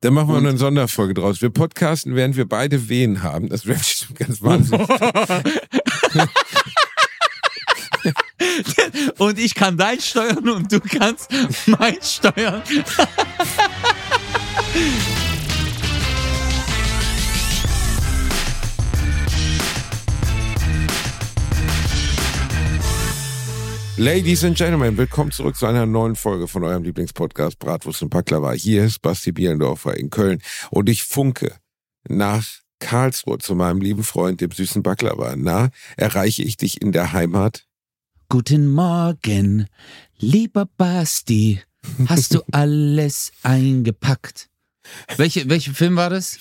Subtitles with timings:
[0.00, 1.42] Dann machen wir Und- eine Sonderfolge draus.
[1.42, 3.48] Wir podcasten, während wir beide Wehen haben.
[3.48, 4.88] Das wäre bestimmt ganz wahnsinnig.
[9.18, 11.30] und ich kann dein steuern und du kannst
[11.66, 12.62] mein steuern.
[23.98, 28.52] Ladies and Gentlemen, willkommen zurück zu einer neuen Folge von eurem Lieblingspodcast Bratwurst und Baklava.
[28.52, 30.40] Hier ist Basti Bielendorfer in Köln
[30.70, 31.56] und ich funke
[32.08, 32.46] nach
[32.78, 35.34] Karlsruhe zu meinem lieben Freund, dem süßen Baklava.
[35.36, 37.66] Na, erreiche ich dich in der Heimat?
[38.28, 39.66] Guten Morgen,
[40.16, 41.60] lieber Basti.
[42.06, 44.48] Hast du alles eingepackt?
[45.16, 46.38] Welche, welcher Film war das?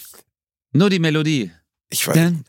[0.74, 1.50] Nur die Melodie.
[1.90, 2.16] Ich weiß.
[2.32, 2.44] nicht.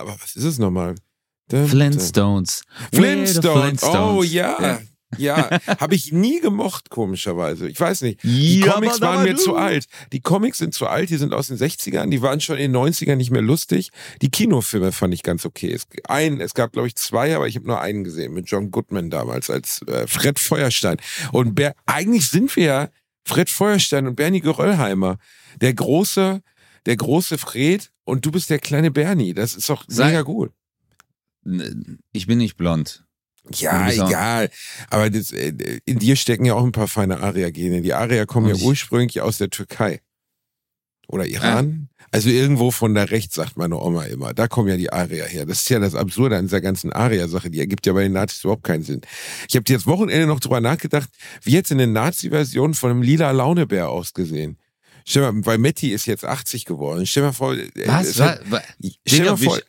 [0.00, 0.94] Aber was ist es nochmal?
[1.50, 2.62] Flintstones.
[2.92, 3.82] Flintstones.
[3.82, 4.80] Oh ja.
[5.18, 7.68] Ja, habe ich nie gemocht, komischerweise.
[7.68, 8.22] Ich weiß nicht.
[8.22, 9.86] Die Comics waren mir zu alt.
[10.12, 12.80] Die Comics sind zu alt, die sind aus den 60ern, die waren schon in den
[12.80, 13.90] 90ern nicht mehr lustig.
[14.22, 15.72] Die Kinofilme fand ich ganz okay.
[15.72, 18.70] Es, einen, es gab, glaube ich, zwei, aber ich habe nur einen gesehen mit John
[18.70, 20.96] Goodman damals als äh, Fred Feuerstein.
[21.32, 22.88] Und Ber eigentlich sind wir ja
[23.24, 25.18] Fred Feuerstein und Bernie Geröllheimer.
[25.60, 26.42] Der große,
[26.86, 29.34] der große Fred und du bist der kleine Bernie.
[29.34, 30.52] Das ist doch Sei- mega gut.
[32.12, 33.04] Ich bin nicht blond.
[33.54, 34.50] Ja, egal.
[34.90, 37.82] Aber das, äh, in dir stecken ja auch ein paar feine Aria-Gene.
[37.82, 40.00] Die Arier kommen ja Und ich- ursprünglich aus der Türkei.
[41.12, 41.88] Oder Iran.
[42.10, 44.32] Also irgendwo von da rechts, sagt meine Oma immer.
[44.34, 45.46] Da kommen ja die Arier her.
[45.46, 47.50] Das ist ja das Absurde an dieser ganzen Aria-Sache.
[47.50, 49.02] Die ergibt ja bei den Nazis überhaupt keinen Sinn.
[49.48, 51.08] Ich habe jetzt Wochenende noch drüber nachgedacht,
[51.42, 54.58] wie jetzt in der Nazi-Version von einem lila Launebär ausgesehen.
[55.06, 57.06] Stell mal, weil Metti ist jetzt 80 geworden.
[57.06, 58.18] Stell mal vor, äh, Was?
[58.20, 58.62] hat- was?
[59.06, 59.60] stell mal vor, wie-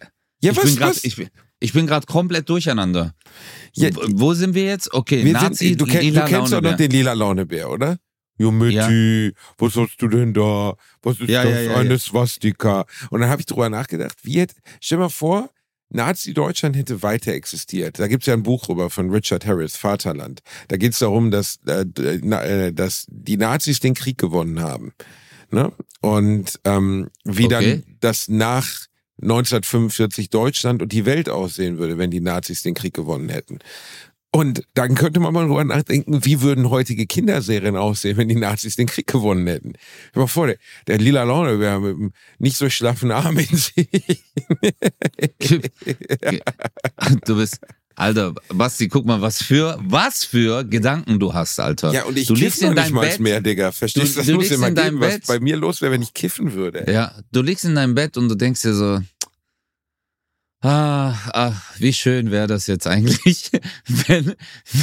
[0.46, 1.04] ja, ich was, bin grad, was?
[1.04, 3.14] Ich bin, ich bin gerade komplett durcheinander.
[3.74, 4.94] Ja, Wo- sind wir jetzt?
[4.94, 7.98] Okay, Wir Nazi, sind, du, kenn, du kennst doch noch den lila Launebär, oder?
[8.38, 10.76] Jo, Mitti, was hast du denn da?
[11.02, 11.54] Was ist Ja, das?
[11.54, 12.00] ja, ja, Eine ja.
[12.00, 12.86] Swastika.
[13.10, 15.50] Und dann habe ich drüber nachgedacht, wie hätte, stell mal vor,
[15.90, 18.00] Nazi-Deutschland hätte weiter existiert.
[18.00, 20.42] Da gibt's ja ein Buch drüber von Richard Harris, Vaterland.
[20.68, 24.94] Da geht's darum, dass, äh, äh, dass die Nazis den Krieg gewonnen haben.
[25.52, 25.72] Ne?
[26.02, 27.50] Und ähm, wie Okay.
[27.84, 28.68] dann das nach
[29.22, 33.60] 1945 Deutschland und die Welt aussehen würde, wenn die Nazis den Krieg gewonnen hätten.
[34.36, 38.76] Und dann könnte man mal drüber nachdenken, wie würden heutige Kinderserien aussehen, wenn die Nazis
[38.76, 39.74] den Krieg gewonnen hätten.
[39.76, 40.58] Stell dir mal vor, der,
[40.88, 43.88] der lila Laune wäre mit einem nicht so schlaffen Arm in sich.
[47.26, 47.60] Du bist,
[47.96, 51.94] Alter, Basti, guck mal, was für, was für Gedanken du hast, Alter.
[51.94, 53.20] Ja, und ich du liegst noch in nicht deinem mal Bett.
[53.20, 53.72] mehr, Digga.
[53.72, 54.20] Verstehst du?
[54.20, 55.28] Das du muss in deinem geben, was Bett.
[55.28, 56.92] bei mir los wäre, wenn ich kiffen würde.
[56.92, 59.00] Ja, du liegst in deinem Bett und du denkst dir so,
[60.64, 63.52] ah, ah wie schön wäre das jetzt eigentlich,
[64.08, 64.36] wenn,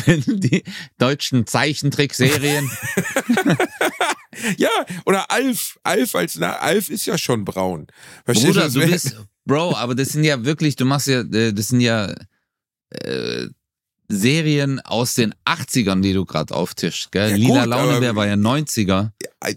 [0.05, 0.63] wenn die
[0.99, 2.71] deutschen Zeichentrickserien,
[4.57, 4.71] Ja,
[5.07, 5.79] oder Alf.
[5.83, 7.87] Alf als Na Alf ist ja schon braun.
[8.25, 11.69] Verstehst Bruder, du bist, Bro, aber das sind ja wirklich, du machst ja, äh, das
[11.69, 12.15] sind ja
[12.91, 13.47] äh,
[14.09, 17.31] Serien aus den 80ern, die du gerade auftischst, gell?
[17.31, 19.11] Ja, Lila Launebär war ja 90er.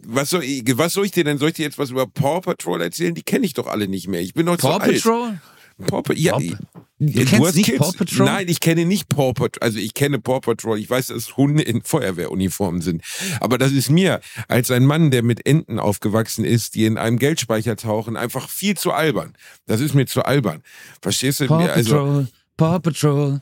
[0.06, 1.40] Was soll, ich, was soll ich dir denn?
[1.40, 3.16] Soll ich dir jetzt was über Paw Patrol erzählen?
[3.16, 4.22] Die kenne ich doch alle nicht mehr.
[4.22, 4.94] Ich bin doch zu Paw alt.
[4.94, 5.40] Patrol?
[5.84, 6.18] Paw Patrol?
[6.18, 6.56] Ja, Paw- ich-
[7.00, 7.80] Du kennst nicht Kids.
[7.80, 8.26] Paw Patrol?
[8.26, 9.62] Nein, ich kenne nicht Paw Patrol.
[9.62, 10.80] Also ich kenne Paw Patrol.
[10.80, 13.02] Ich weiß, dass Hunde in Feuerwehruniformen sind.
[13.42, 17.20] Aber das ist mir als ein Mann, der mit Enten aufgewachsen ist, die in einem
[17.20, 19.34] Geldspeicher tauchen, einfach viel zu albern.
[19.66, 20.64] Das ist mir zu albern.
[21.02, 21.48] Verstehst du?
[21.48, 23.42] Paw Mir- Also, Patrol, Paw Patrol.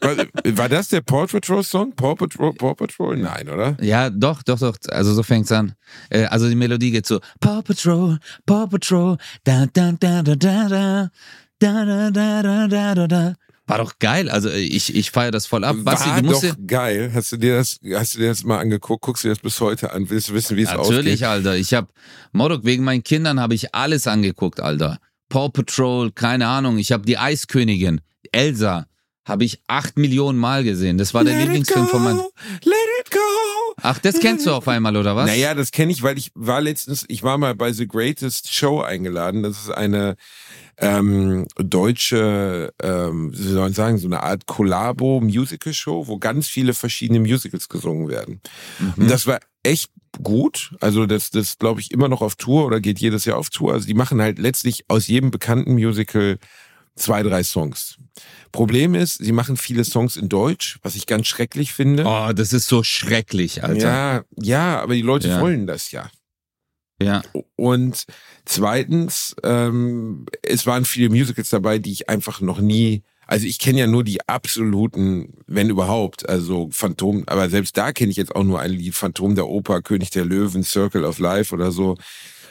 [0.00, 0.16] War,
[0.56, 1.94] war das der Paw Patrol Song?
[1.94, 3.16] Paw Patrol, Paw Patrol?
[3.16, 3.76] Nein, oder?
[3.80, 4.76] Ja, doch, doch, doch.
[4.88, 5.74] Also so fängt's an.
[6.10, 10.68] Äh, also die Melodie geht so: Paw Patrol, Paw Patrol, da da da da da
[10.68, 11.10] da
[11.58, 13.34] da da da da da da da.
[13.68, 14.30] War doch geil.
[14.30, 15.76] Also äh, ich ich feiere das voll ab.
[15.80, 17.10] Basti, War doch geil.
[17.14, 19.02] Hast du dir das, hast du dir das mal angeguckt?
[19.02, 20.08] Guckst du dir das bis heute an?
[20.08, 21.46] Willst du wissen, wie es natürlich, ausgeht?
[21.46, 21.56] Alter.
[21.56, 21.92] Ich hab
[22.32, 24.98] Modok wegen meinen Kindern habe ich alles angeguckt, Alter.
[25.28, 26.78] Paw Patrol, keine Ahnung.
[26.78, 28.00] Ich habe die Eiskönigin,
[28.32, 28.86] Elsa,
[29.28, 30.98] habe ich acht Millionen Mal gesehen.
[30.98, 32.18] Das war der Let Lieblingsfilm go, von meinem.
[32.64, 33.18] Let it go.
[33.82, 35.26] Ach, das kennst du auf einmal oder was?
[35.26, 38.80] Naja, das kenne ich, weil ich war letztens, ich war mal bei The Greatest Show
[38.80, 39.42] eingeladen.
[39.42, 40.16] Das ist eine
[40.78, 47.20] ähm, deutsche, ähm, wie soll man sagen, so eine Art Collabo-Musical-Show, wo ganz viele verschiedene
[47.20, 48.40] Musicals gesungen werden.
[48.78, 48.94] Mhm.
[48.96, 49.90] Und das war echt
[50.22, 50.74] gut.
[50.80, 53.72] Also das, das glaube ich immer noch auf Tour oder geht jedes Jahr auf Tour.
[53.72, 56.38] Also die machen halt letztlich aus jedem bekannten Musical
[56.98, 57.96] zwei, drei Songs.
[58.52, 62.04] Problem ist, sie machen viele Songs in Deutsch, was ich ganz schrecklich finde.
[62.06, 63.78] Oh, das ist so schrecklich, Alter.
[63.88, 65.40] Ja, ja, aber die Leute Ja.
[65.40, 66.10] wollen das ja.
[67.00, 67.22] ja.
[67.56, 68.04] Und
[68.44, 73.80] zweitens, ähm, es waren viele Musicals dabei, die ich einfach noch nie Also ich kenne
[73.80, 78.42] ja nur die absoluten, wenn überhaupt, also Phantom, aber selbst da kenne ich jetzt auch
[78.42, 81.98] nur ein Lied, Phantom der Oper, König der Löwen, Circle of Life oder so.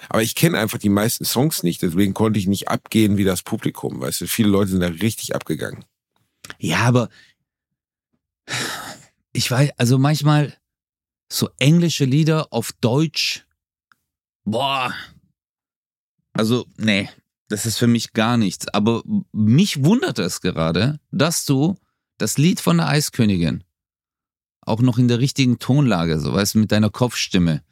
[0.10, 3.44] Aber ich kenne einfach die meisten Songs nicht, deswegen konnte ich nicht abgehen wie das
[3.44, 5.86] Publikum, weißt du, viele Leute sind da richtig abgegangen.
[6.60, 7.10] Ja, aber
[9.34, 10.58] ich weiß, also manchmal
[11.32, 13.46] so englische Lieder auf Deutsch,
[14.46, 14.94] boah,
[16.34, 17.10] also nee,
[17.50, 18.68] das ist für mich gar nichts.
[18.70, 21.78] Aber mich wundert es gerade, dass du
[22.18, 23.64] das Lied von der Eiskönigin
[24.62, 27.64] auch noch in der richtigen Tonlage, so weißt du, mit deiner Kopfstimme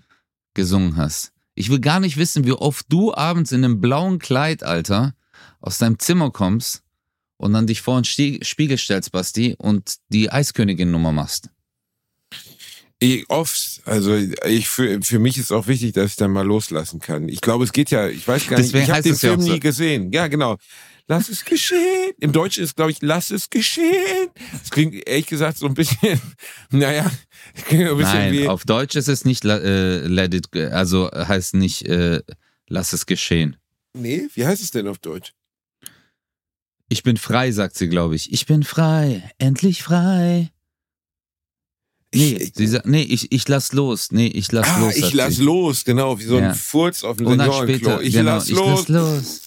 [0.54, 1.34] gesungen hast.
[1.56, 5.16] Ich will gar nicht wissen, wie oft du abends in einem blauen Kleid, Alter,
[5.62, 6.84] aus deinem Zimmer kommst
[7.38, 11.50] und dann dich vor den Spiegel stellst, Basti, und die Eiskönigin-Nummer machst.
[13.00, 17.00] Ich, oft, also ich für, für mich ist auch wichtig, dass ich dann mal loslassen
[17.00, 17.28] kann.
[17.28, 19.46] Ich glaube, es geht ja, ich weiß gar nicht, Deswegen ich habe den Film ja
[19.46, 19.52] so.
[19.52, 20.12] nie gesehen.
[20.14, 20.58] Ja, genau.
[21.08, 22.14] Lass es geschehen.
[22.20, 24.30] Im Deutschen ist, glaube ich, lass es geschehen.
[24.52, 26.20] Das klingt ehrlich gesagt so ein bisschen,
[26.72, 27.12] naja,
[27.70, 28.48] ein bisschen Nein, wie.
[28.48, 32.22] Auf Deutsch ist es nicht äh, let it, also heißt nicht äh,
[32.68, 33.58] lass es geschehen.
[33.94, 35.34] Nee, wie heißt es denn auf Deutsch?
[36.90, 38.32] Ich bin frei, sagt sie, glaube ich.
[38.34, 40.52] Ich bin frei, endlich frei.
[42.14, 44.12] Nee, ich, sie sagt, nee, ich, ich lass los.
[44.12, 44.96] Nee, ich lass ah, los.
[44.96, 45.44] Ich lass sie.
[45.44, 46.54] los, genau, wie so ein ja.
[46.54, 48.00] Furz auf dem Seniorenklo.
[48.00, 48.88] Ich, genau, lass, ich los.
[48.88, 49.42] lass los.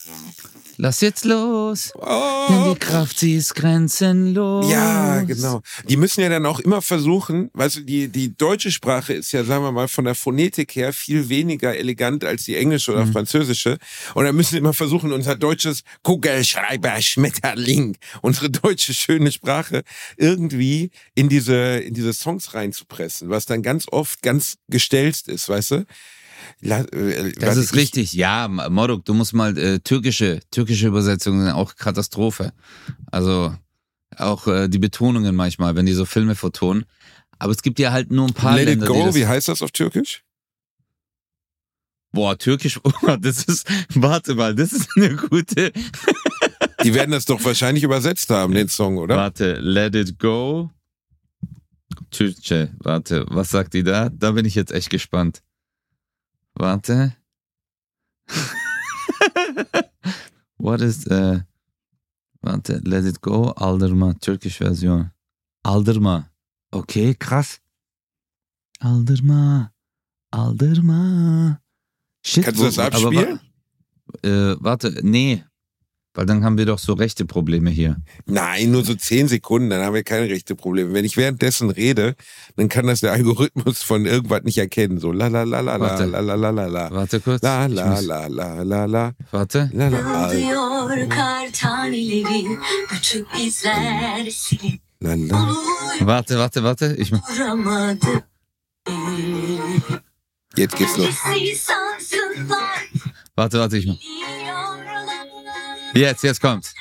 [0.80, 2.46] Lass jetzt los, oh.
[2.48, 4.70] denn die Kraft, sie ist grenzenlos.
[4.70, 5.60] Ja, genau.
[5.88, 9.42] Die müssen ja dann auch immer versuchen, weißt du, die, die deutsche Sprache ist ja,
[9.42, 13.12] sagen wir mal, von der Phonetik her viel weniger elegant als die englische oder mhm.
[13.12, 13.78] französische.
[14.14, 19.82] Und dann müssen sie immer versuchen, unser deutsches Kugelschreiber, Schmetterling, unsere deutsche schöne Sprache
[20.16, 25.72] irgendwie in diese, in diese Songs reinzupressen, was dann ganz oft ganz gestelzt ist, weißt
[25.72, 25.86] du?
[26.60, 31.76] Äh, das ist richtig, ja, Moruk, du musst mal äh, türkische, türkische Übersetzungen sind auch
[31.76, 32.52] Katastrophe.
[33.10, 33.54] Also
[34.16, 36.84] auch äh, die Betonungen manchmal, wenn die so Filme vertonen.
[37.38, 38.86] Aber es gibt ja halt nur ein paar Let Länder.
[38.86, 40.24] Let it go, wie heißt das auf Türkisch?
[42.12, 45.72] Boah, Türkisch, oh, das ist, warte mal, das ist eine gute.
[46.84, 49.16] die werden das doch wahrscheinlich übersetzt haben, den Song, oder?
[49.16, 50.70] Warte, Let it go.
[52.10, 54.08] Türkische, warte, was sagt die da?
[54.08, 55.42] Da bin ich jetzt echt gespannt.
[56.58, 57.16] Warte.
[60.58, 61.40] What is, äh,
[62.42, 65.10] warte, Let It Go, Aldırma, Turkish Version.
[65.62, 66.30] Aldırma.
[66.72, 67.60] Okay, krass.
[68.80, 69.70] Aldırma.
[70.32, 71.60] Aldırma.
[72.22, 73.40] Shit, Kannst du das abspielen?
[74.24, 75.44] Aber, äh, warte, nee.
[76.18, 77.94] Weil dann haben wir doch so rechte Probleme hier.
[78.26, 80.92] Nein, nur so zehn Sekunden, dann haben wir keine rechte Probleme.
[80.92, 82.16] Wenn ich währenddessen rede,
[82.56, 84.98] dann kann das der Algorithmus von irgendwas nicht erkennen.
[84.98, 86.90] So la la la la la la la la la la.
[86.90, 87.40] Warte kurz.
[87.40, 89.12] La la la la la la.
[89.30, 89.70] Warte.
[89.72, 90.32] La, la, la.
[94.98, 95.54] La, la.
[96.00, 96.96] Warte, warte, warte.
[96.98, 97.12] Ich
[100.56, 101.14] Jetzt geht's los.
[103.36, 103.94] Warte, warte, ich mach.
[105.98, 106.74] Jetzt, jetzt kommt's.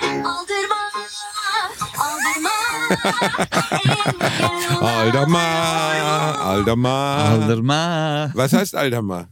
[4.80, 7.16] Aldama, Aldama.
[7.32, 8.32] Aldama.
[8.36, 9.28] Was heißt Aldama?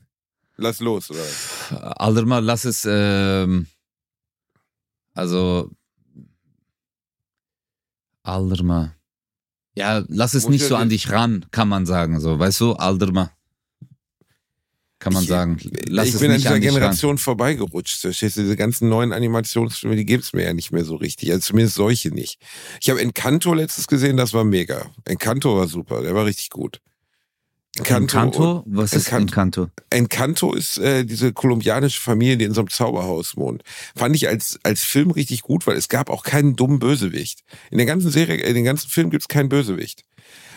[0.58, 1.22] Lass los, oder?
[2.02, 3.68] Aldama, lass es, ähm,
[5.14, 5.70] also,
[8.24, 8.96] Aldama.
[9.76, 12.74] Ja, lass es Muss nicht so an dich ran, kann man sagen, so, weißt du,
[12.74, 13.35] Aldama
[15.06, 15.58] kann man ich, sagen.
[15.88, 17.18] Lass ich bin an dieser Generation ran.
[17.20, 18.02] vorbeigerutscht.
[18.02, 18.42] Verstehst du?
[18.42, 21.32] Diese ganzen neuen Animationsfilme, die gibt's mir ja nicht mehr so richtig.
[21.32, 22.40] Also zumindest solche nicht.
[22.82, 24.90] Ich habe Encanto letztes gesehen, das war mega.
[25.06, 26.82] Encanto war super, der war richtig gut.
[27.78, 28.18] Encanto?
[28.18, 28.64] Encanto?
[28.66, 29.68] Was ist Encanto?
[29.92, 33.62] Encanto ist äh, diese kolumbianische Familie, die in so einem Zauberhaus wohnt.
[33.96, 37.44] Fand ich als, als Film richtig gut, weil es gab auch keinen dummen Bösewicht.
[37.70, 40.04] In der ganzen Serie, in den ganzen Film gibt's keinen Bösewicht.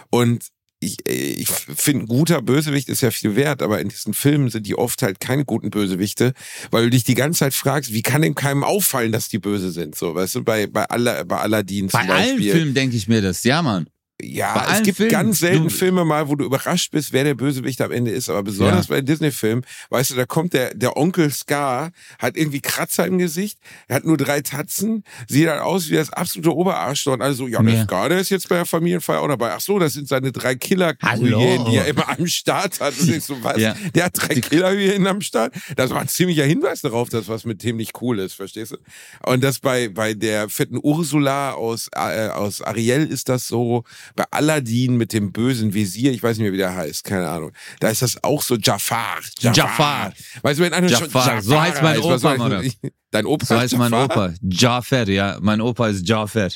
[0.08, 0.46] Und
[0.80, 4.66] ich, äh, ich finde, guter Bösewicht ist ja viel wert, aber in diesen Filmen sind
[4.66, 6.32] die oft halt keine guten Bösewichte,
[6.70, 9.70] weil du dich die ganze Zeit fragst, wie kann dem keinem auffallen, dass die böse
[9.70, 12.36] sind, so, weißt du, bei, bei, Alla, bei Aladdin zum bei Beispiel.
[12.36, 13.88] Bei allen Filmen denke ich mir das, ja, Mann.
[14.20, 17.34] Ja, es gibt Filmen, ganz selten du, Filme mal, wo du überrascht bist, wer der
[17.34, 18.28] Bösewicht am Ende ist.
[18.28, 18.96] Aber besonders ja.
[18.96, 23.60] bei Disney-Filmen, weißt du, da kommt der, der Onkel Scar, hat irgendwie Kratzer im Gesicht,
[23.86, 27.12] er hat nur drei Tatzen, sieht halt aus wie das absolute Oberarschloch.
[27.12, 27.84] Und also, ja, der ja.
[27.84, 29.52] Scar, der ist jetzt bei der Familienfeier auch dabei.
[29.52, 32.94] Ach so, das sind seine drei killer die er immer am Start hat.
[32.98, 33.58] Und so, was?
[33.58, 33.76] Ja.
[33.94, 35.54] Der hat drei killer am Start.
[35.76, 38.76] Das war ein ziemlicher Hinweis darauf, dass was mit dem nicht cool ist, verstehst du?
[39.24, 43.84] Und das bei, bei der fetten Ursula aus, äh, aus Ariel ist das so,
[44.16, 47.52] bei Aladdin mit dem bösen Visier, ich weiß nicht mehr, wie der heißt, keine Ahnung.
[47.80, 49.18] Da ist das auch so Jafar.
[49.40, 49.54] Jafar.
[49.56, 50.12] Jafar.
[50.42, 51.08] Weißt du, wenn einer Jafar.
[51.08, 52.72] schon Jafar so heißt mein Opa, Mann.
[53.10, 53.90] Dein Opa so heißt Jafar?
[53.90, 54.34] mein Opa.
[54.42, 55.38] Jafar, ja.
[55.40, 56.48] Mein Opa ist Jafar.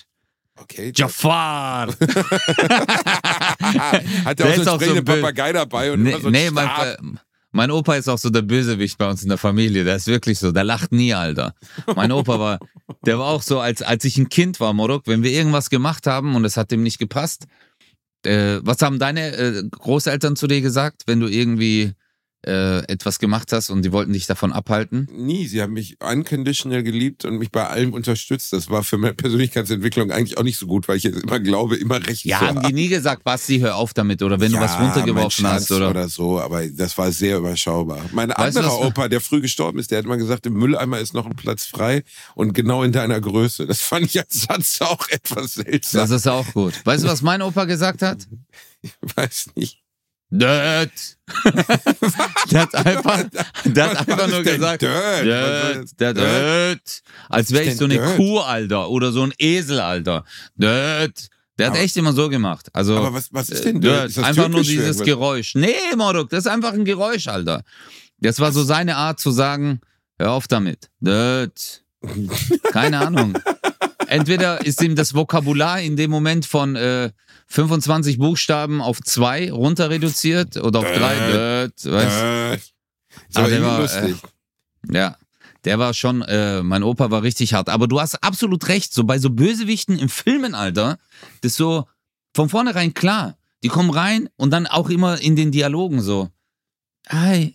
[0.54, 0.92] Okay.
[0.94, 1.88] Jafar!
[4.24, 6.26] Hat er Der auch so einen so sprechenden bö- Papagei dabei und Nee, immer so
[6.28, 6.86] einen nee mein, Stab.
[6.86, 6.96] äh,
[7.52, 9.84] mein Opa ist auch so der Bösewicht bei uns in der Familie.
[9.84, 10.52] Der ist wirklich so.
[10.52, 11.54] Der lacht nie, Alter.
[11.94, 12.58] Mein Opa war,
[13.04, 16.06] der war auch so, als, als ich ein Kind war, Morok, wenn wir irgendwas gemacht
[16.06, 17.46] haben und es hat dem nicht gepasst.
[18.24, 21.92] Äh, was haben deine äh, Großeltern zu dir gesagt, wenn du irgendwie
[22.46, 25.08] äh, etwas gemacht hast und die wollten dich davon abhalten?
[25.12, 25.46] Nie.
[25.46, 28.52] Sie haben mich unconditional geliebt und mich bei allem unterstützt.
[28.52, 31.76] Das war für meine Persönlichkeitsentwicklung eigentlich auch nicht so gut, weil ich jetzt immer glaube,
[31.76, 34.58] immer recht Ja, zu haben die nie gesagt, Basti, hör auf damit oder wenn du
[34.60, 36.08] was Ja, runtergeworfen hast Schatz oder.
[36.08, 38.00] so, aber das war sehr überschaubar.
[38.12, 40.54] Mein Weißt du, anderer was- Opa, der früh gestorben ist, der hat mal gesagt, im
[40.54, 42.02] Mülleimer ist noch ein Platz frei
[42.34, 43.66] und genau in deiner Größe.
[43.66, 46.00] Das fand ich als Satz auch etwas seltsam.
[46.00, 46.74] Das ist auch gut.
[46.84, 48.26] Weißt du, was mein Opa gesagt hat?
[48.82, 49.81] ich weiß nicht.
[50.34, 50.90] Dirt.
[52.50, 53.24] der hat einfach,
[53.64, 55.24] der hat einfach nur gesagt, Dirt?
[55.24, 55.96] Dirt, das?
[55.96, 57.02] der Dirt.
[57.28, 58.16] Als wäre ich so eine Dirt?
[58.16, 60.24] Kuh, Alter, oder so ein Esel, Alter.
[60.56, 61.28] Dirt.
[61.58, 62.68] Der hat Aber- echt immer so gemacht.
[62.72, 63.94] Also, Aber was, was ist äh, denn Dirt.
[63.94, 64.08] Dirt?
[64.08, 65.06] Ist das Einfach nur dieses irgendwas?
[65.06, 65.54] Geräusch.
[65.54, 67.62] Nee, Moruk, das ist einfach ein Geräusch, Alter.
[68.18, 69.80] Das war so seine Art zu sagen,
[70.18, 70.88] hör auf damit.
[71.00, 71.82] Dirt.
[72.72, 73.34] Keine Ahnung.
[74.06, 77.10] Entweder ist ihm das Vokabular in dem Moment von äh,
[77.52, 81.14] 25 Buchstaben auf zwei runter reduziert oder auf drei.
[83.36, 84.16] Der irgendwie war, lustig.
[84.90, 85.18] ja,
[85.64, 87.68] der war schon, äh, mein Opa war richtig hart.
[87.68, 90.98] Aber du hast absolut recht, so bei so Bösewichten im Filmen, Alter,
[91.42, 91.86] das ist so
[92.34, 93.36] von vornherein klar.
[93.62, 96.30] Die kommen rein und dann auch immer in den Dialogen so.
[97.10, 97.54] Hi,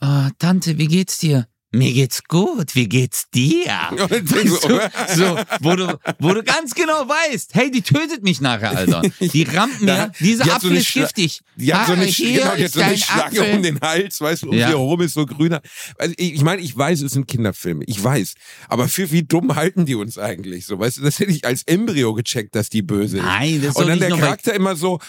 [0.00, 1.46] oh, Tante, wie geht's dir?
[1.74, 3.64] Mir geht's gut, wie geht's dir?
[3.92, 4.80] Ich denk so, So,
[5.14, 9.02] so wo, du, wo du ganz genau weißt, hey, die tötet mich nachher, Alter.
[9.20, 11.40] Die rammt mir, dieser die so Apfel eine ist Schla- giftig.
[11.56, 13.54] Die hat so eine, hier genau, die hat so eine Schlange Apfel.
[13.56, 14.68] um den Hals, weißt du, um Ja.
[14.68, 15.60] sie herum ist so grüner.
[15.98, 18.34] Also ich, ich meine, ich weiß, es sind Kinderfilme, ich weiß.
[18.68, 20.78] Aber für wie dumm halten die uns eigentlich so?
[20.78, 23.24] Weißt du, das hätte ich als Embryo gecheckt, dass die böse ist.
[23.24, 25.00] Nein, das ist Und doch dann nicht der Charakter immer so,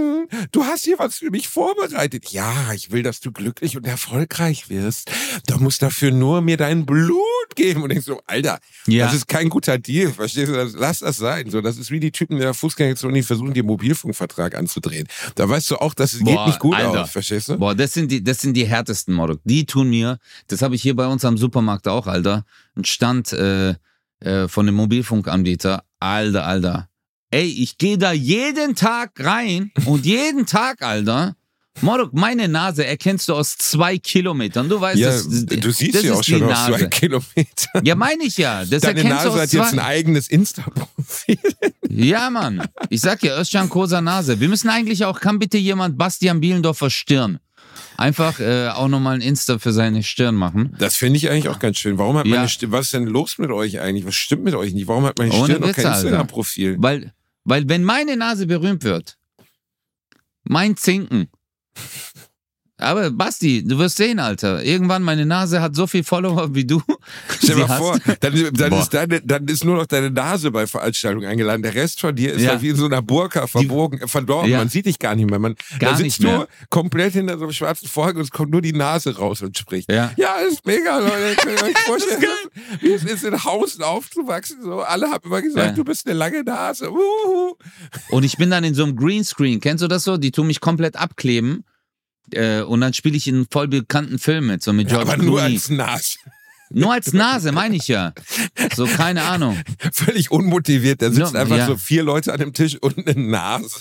[0.00, 2.30] "Mm, du hast hier was für mich vorbereitet.
[2.30, 5.10] Ja, ich will, dass du glücklich und erfolgreich wirst.
[5.46, 7.20] Du musst dafür nur mir dein Blut
[7.54, 7.82] geben.
[7.82, 9.06] Und ich so, Alter, Ja.
[9.06, 10.54] das ist kein guter Deal, verstehst du?
[10.54, 11.50] Das, lass das sein.
[11.50, 15.06] So, das ist wie die Typen in der Fußgängerzone, die versuchen, den Mobilfunkvertrag anzudrehen.
[15.34, 17.02] Da weißt du auch, das geht Boah, nicht gut Alter.
[17.02, 17.58] aus, verstehst du?
[17.58, 19.40] Boah, das sind die, das sind die härtesten Modok.
[19.44, 22.44] Die tun mir, das habe ich hier bei uns am Supermarkt auch, Alter,
[22.76, 23.74] ein Stand äh,
[24.20, 25.84] äh, von dem Mobilfunkanbieter.
[25.98, 26.88] Alter, Alter.
[27.32, 31.36] Ey, ich gehe da jeden Tag rein und jeden Tag, Alter.
[31.82, 34.68] Modok, meine Nase erkennst du aus zwei Kilometern.
[34.68, 36.72] Du weißt, Ja, das, du siehst das ja auch schon Nase.
[36.72, 37.82] zwei Kilometer.
[37.84, 38.64] Ja, meine ich ja.
[38.64, 41.38] Das Deine erkennst du Nase aus hat jetzt ein eigenes Insta-Profil.
[41.88, 42.66] Ja, Mann.
[42.90, 44.40] Ich sag ja, Özcan Kosa Nase.
[44.40, 47.38] Wir müssen eigentlich auch, kann bitte jemand Bastian Bielendorfer Stirn?
[47.96, 50.74] Einfach äh, auch nochmal ein Insta für seine Stirn machen.
[50.78, 51.96] Das finde ich eigentlich auch ganz schön.
[51.98, 52.36] Warum hat Ja.
[52.36, 54.04] meine Stirn, was ist denn los mit euch eigentlich?
[54.06, 54.88] Was stimmt mit euch nicht?
[54.88, 55.86] Warum hat meine Ohne Stirn noch kein.
[55.86, 56.76] Instagram-Profil?
[56.80, 57.12] Weil,
[57.50, 59.18] weil wenn meine Nase berühmt wird,
[60.44, 61.28] mein Zinken.
[62.80, 64.62] Aber Basti, du wirst sehen, Alter.
[64.64, 66.82] Irgendwann meine Nase hat so viel Follower wie du.
[67.42, 70.66] Stell dir mal vor, dann, dann, ist deine, dann ist nur noch deine Nase bei
[70.66, 71.62] Veranstaltungen eingeladen.
[71.62, 72.50] Der Rest von dir ist Ja.
[72.50, 74.50] halt wie in so einer Burka verbogen, äh, verdorben.
[74.50, 74.58] Ja.
[74.58, 75.38] Man sieht dich gar nicht mehr.
[75.38, 78.62] Man, Gar da sitzt du komplett hinter so einem schwarzen Vorhang und es kommt nur
[78.62, 79.90] die Nase raus und spricht.
[79.90, 80.12] Ja.
[80.16, 81.36] Ja, ist mega, Leute.
[81.42, 82.24] Könnt ihr euch vorstellen,
[82.80, 84.62] wie es ist, in Hausen aufzuwachsen.
[84.62, 85.72] So, alle haben immer gesagt, Ja.
[85.72, 86.90] du bist eine lange Nase.
[86.90, 87.54] Uhu.
[88.10, 89.60] Und ich bin dann in so einem Greenscreen.
[89.60, 90.16] Kennst du das so?
[90.16, 91.64] Die tun mich komplett abkleben.
[92.34, 95.22] Äh, und dann spiele ich in voll bekannten Film mit, so mit Ja, George aber
[95.22, 95.54] nur Clooney.
[95.54, 96.18] als Nase.
[96.72, 98.12] Nur als Nase, meine ich ja.
[98.76, 99.58] So, keine Ahnung.
[99.92, 101.02] Völlig unmotiviert.
[101.02, 101.66] Da sitzen Ja, einfach ja.
[101.66, 103.80] so vier Leute an dem Tisch und eine Nase.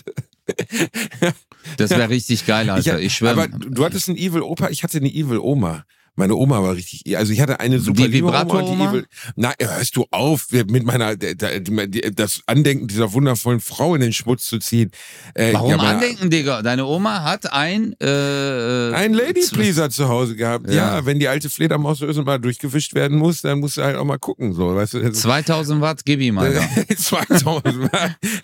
[1.77, 2.99] Das wäre richtig geil, Alter.
[2.99, 3.33] Ich, schwöre.
[3.33, 5.83] Aber du du hattest einen Evil Opa, ich hatte eine Evil Oma.
[6.19, 8.83] Meine Oma war richtig, also ich hatte eine super Die liebe Oma die?
[8.83, 9.07] Evil.
[9.37, 14.59] Na, hörst du auf, mit meiner, das Andenken dieser wundervollen Frau in den Schmutz zu
[14.59, 14.91] ziehen.
[15.33, 16.61] Äh, Warum ja, meine- andenken, Digga?
[16.61, 17.95] Deine Oma hat ein...
[18.01, 20.69] Äh, Ein Lady Pleaser zu Hause gehabt.
[20.69, 20.97] Ja.
[20.97, 21.05] Ja.
[21.05, 24.53] wenn die alte Fledermaus mal durchgewischt werden muss, dann musst du halt auch mal gucken,
[24.53, 25.11] so, weißt du.
[25.11, 26.67] 2000 Watt, gib ihm, Alter.
[26.97, 27.89] 2000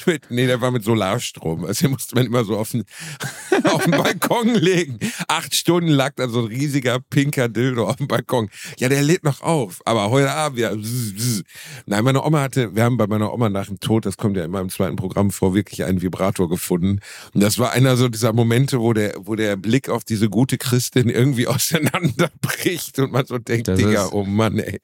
[0.06, 1.66] mit, nee, der war mit Solarstrom.
[1.66, 2.86] Also den musste man immer so auf den,
[3.66, 4.98] auf den Balkon legen.
[5.28, 8.50] Acht Stunden lag da so ein riesiger pinker Dildo auf dem Balkon.
[8.80, 9.82] Ja, der lädt noch auf.
[9.86, 10.76] Aber heute Abend wieder.
[10.76, 11.44] bzz.
[11.86, 14.46] Nein, meine Oma hatte, wir haben bei meiner Oma nach dem Tod, das kommt ja
[14.46, 17.00] immer im zweiten Programm vor, wirklich einen Vibrator gefunden.
[17.34, 20.58] Und das war einer so dieser Momente, wo der, wo der Blick auf diese gute
[20.58, 24.80] Christin irgendwie auseinanderbricht und man so denkt, Das Digga, oh Mann, ey.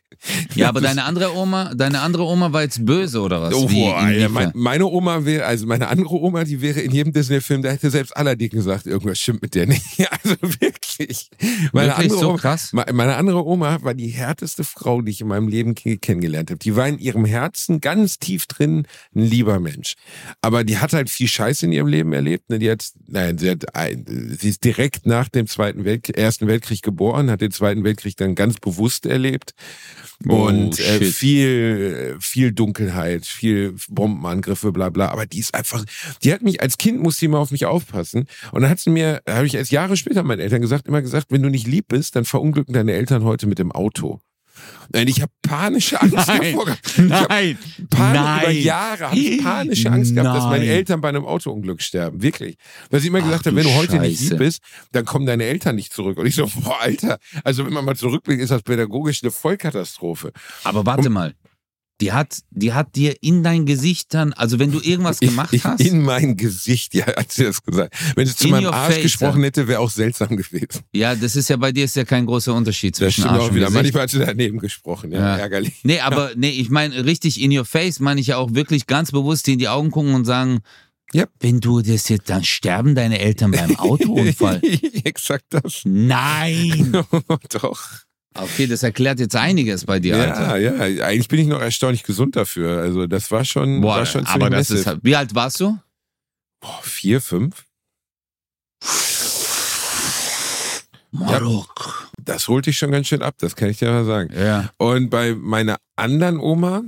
[0.55, 3.53] Ja, aber deine andere Oma, deine andere Oma war jetzt böse oder was?
[3.53, 4.31] Oh, boah, inwiefern?
[4.31, 7.89] mein, meine Oma wäre, also meine andere Oma, die wäre in jedem Disney-Film, da hätte
[7.89, 9.81] selbst Aladdin gesagt, irgendwas stimmt mit der nicht.
[10.23, 11.29] Also wirklich.
[11.73, 12.70] Meine Wirklich so Oma, krass?
[12.73, 16.59] Meine andere Oma war die härteste Frau, die ich in meinem Leben kennengelernt habe.
[16.59, 19.95] Die war in ihrem Herzen ganz tief drin ein lieber Mensch.
[20.41, 22.49] Aber die hat halt viel Scheiße in ihrem Leben erlebt.
[22.49, 22.59] Ne?
[22.59, 23.65] Die hat, nein, sie, hat,
[24.05, 28.35] sie ist direkt nach dem Zweiten Weltkrieg, Ersten Weltkrieg geboren, hat den Zweiten Weltkrieg dann
[28.35, 29.53] ganz bewusst erlebt.
[30.27, 35.09] Oh, und äh, viel, viel Dunkelheit, viel Bombenangriffe, bla bla.
[35.09, 35.83] Aber die ist einfach,
[36.23, 38.27] die hat mich als Kind musste immer auf mich aufpassen.
[38.51, 41.27] Und dann hat sie mir, habe ich erst Jahre später meinen Eltern gesagt, immer gesagt,
[41.29, 44.20] wenn du nicht lieb bist, dann verunglücken deine Eltern heute mit dem Auto.
[44.93, 46.98] Nein, ich habe panische Angst nein, davor gehabt.
[46.98, 47.58] Nein,
[47.89, 48.41] Pan nein.
[48.41, 52.22] Über Jahre habe ich panische Angst gehabt, dass meine Eltern bei einem Autounglück sterben.
[52.22, 52.58] Wirklich.
[52.89, 54.01] Weil sie immer gesagt haben, wenn du heute Scheiße.
[54.01, 56.17] nicht lieb bist, dann kommen deine Eltern nicht zurück.
[56.17, 57.17] Und ich so, boah, Alter.
[57.43, 60.34] Also wenn man mal zurückblickt, ist das pädagogisch eine Vollkatastrophe.
[60.65, 61.34] Aber warte Und, mal.
[62.01, 65.63] Die hat, die hat dir in dein Gesicht dann, also wenn du irgendwas gemacht ich,
[65.63, 65.79] hast.
[65.79, 67.96] In mein Gesicht, ja, hat sie das gesagt.
[68.15, 70.81] Wenn sie zu meinem Arsch face, gesprochen hätte, wäre auch seltsam gewesen.
[70.93, 73.67] Ja, das ist ja bei dir ist ja kein großer Unterschied zwischen Arsch auch wieder.
[73.67, 75.38] und Manchmal hat sie daneben gesprochen, ja, ja.
[75.38, 75.81] ärgerlich.
[75.84, 79.12] Nee, aber nee, ich meine richtig in your face, meine ich ja auch wirklich ganz
[79.12, 80.62] bewusst in die Augen gucken und sagen,
[81.13, 81.29] Yep.
[81.41, 84.62] Wenn du das jetzt, dann sterben deine Eltern beim Autounfall.
[85.03, 85.81] Exakt das.
[85.84, 87.03] Nein.
[87.62, 87.81] Doch.
[88.33, 90.57] Okay, das erklärt jetzt einiges bei dir, Alter.
[90.57, 92.81] Ja, ja, eigentlich bin ich noch erstaunlich gesund dafür.
[92.81, 95.77] Also das war schon, Boah, war schon aber das ist, Wie alt warst du?
[96.61, 97.65] Boah, vier, fünf.
[101.11, 102.09] Marok.
[102.17, 104.33] Ja, das holt dich schon ganz schön ab, das kann ich dir mal sagen.
[104.33, 104.71] Ja.
[104.77, 106.83] Und bei meiner anderen Oma,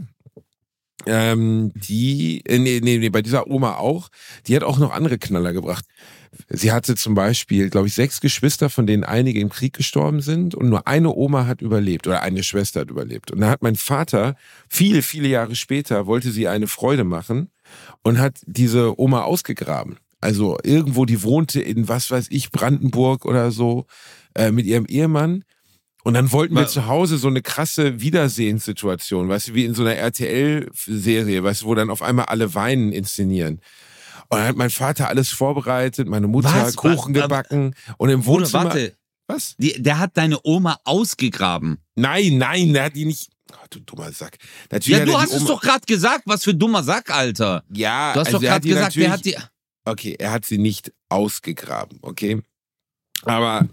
[1.06, 4.08] ähm, die, äh, nee, nee, nee, bei dieser Oma auch,
[4.48, 5.86] die hat auch noch andere Knaller gebracht.
[6.50, 10.56] Sie hatte zum Beispiel, glaube ich, sechs Geschwister, von denen einige im Krieg gestorben sind
[10.56, 13.32] und nur eine Oma hat überlebt oder eine Schwester hat überlebt.
[13.32, 14.36] Und da hat mein Vater
[14.70, 17.50] viele, viele Jahre später wollte sie eine Freude machen
[18.04, 19.98] und hat diese Oma ausgegraben.
[20.22, 23.86] Also irgendwo, die wohnte in, was weiß ich, Brandenburg oder so,
[24.36, 25.44] äh, mit ihrem Ehemann.
[26.04, 29.84] Und dann wollten wir zu Hause so eine krasse Wiedersehenssituation, weißt du, wie in so
[29.84, 33.62] einer RTL-Serie, weißt du, wo dann auf einmal alle weinen inszenieren.
[34.34, 36.76] Und dann hat mein Vater alles vorbereitet, meine Mutter was?
[36.76, 37.22] Kuchen was?
[37.24, 38.66] gebacken und im Wohnzimmer.
[38.66, 38.96] Warte.
[39.28, 39.56] Was?
[39.58, 41.78] Die, der hat deine Oma ausgegraben.
[41.96, 43.30] Nein, nein, der hat die nicht.
[43.52, 44.38] Oh, du dummer Sack.
[44.70, 46.24] Natürlich ja, du hast es doch gerade gesagt.
[46.26, 47.64] Was für dummer Sack, Alter.
[47.72, 49.38] Ja, du hast also doch gerade gesagt, der hat die.
[49.86, 52.42] Okay, er hat sie nicht ausgegraben, okay?
[53.24, 53.68] Aber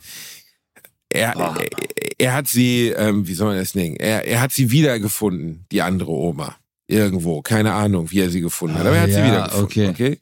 [1.09, 1.41] er, oh.
[1.41, 1.71] er,
[2.19, 3.97] er, hat sie, ähm, wie soll man das nennen?
[3.97, 6.60] Er, er hat sie wiedergefunden, die andere Oma
[6.91, 7.43] irgendwo.
[7.43, 8.87] Keine Ahnung, wie er sie gefunden hat.
[8.87, 9.65] Aber er hat ja, sie wieder gefunden.
[9.65, 9.89] Okay.
[9.89, 10.19] okay?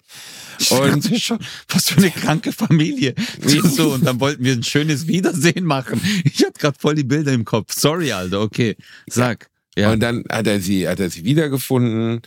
[0.71, 3.15] Und schon, was für eine kranke Familie.
[3.65, 6.01] so, und dann wollten wir ein schönes Wiedersehen machen.
[6.25, 7.73] Ich hatte gerade voll die Bilder im Kopf.
[7.73, 8.41] Sorry, Alter.
[8.41, 8.77] Okay,
[9.09, 9.49] sag.
[9.77, 9.93] Ja.
[9.93, 12.23] Und dann hat er sie, hat er sie wiedergefunden.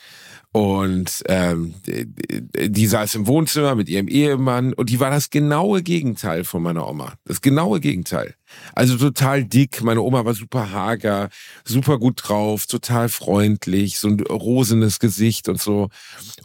[0.54, 5.82] Und ähm, die, die saß im Wohnzimmer mit ihrem Ehemann und die war das genaue
[5.82, 7.14] Gegenteil von meiner Oma.
[7.26, 8.36] Das genaue Gegenteil.
[8.74, 9.82] Also total dick.
[9.82, 11.30] Meine Oma war super hager,
[11.64, 15.90] super gut drauf, total freundlich, so ein rosenes Gesicht und so.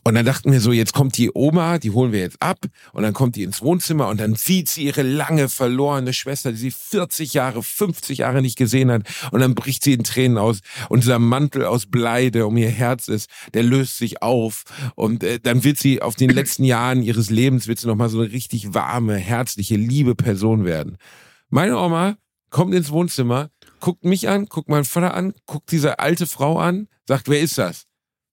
[0.05, 2.59] Und dann dachten wir so, jetzt kommt die Oma, die holen wir jetzt ab
[2.92, 6.59] und dann kommt die ins Wohnzimmer und dann sieht sie ihre lange verlorene Schwester, die
[6.59, 10.61] sie 40 Jahre, 50 Jahre nicht gesehen hat und dann bricht sie in Tränen aus
[10.88, 14.64] und dieser Mantel aus Blei, der um ihr Herz ist, der löst sich auf
[14.95, 18.09] und äh, dann wird sie auf den letzten Jahren ihres Lebens wird sie noch mal
[18.09, 20.99] so eine richtig warme, herzliche, liebe Person werden.
[21.48, 22.16] Meine Oma
[22.50, 26.88] kommt ins Wohnzimmer, guckt mich an, guckt meinen Vater an, guckt diese alte Frau an,
[27.06, 27.87] sagt, wer ist das?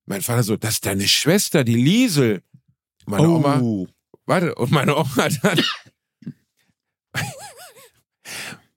[0.05, 2.43] Mein Vater so, das ist deine Schwester, die Liesel.
[3.05, 3.35] Meine oh.
[3.35, 3.87] Oma,
[4.25, 5.61] warte, und meine Oma dann.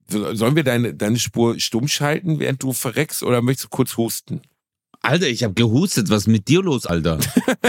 [0.37, 4.42] Sollen wir deine, deine Spur stumm schalten, während du verreckst, oder möchtest du kurz husten?
[5.07, 6.11] Alter, ich habe gehustet.
[6.11, 7.19] Was ist mit dir los, Alter?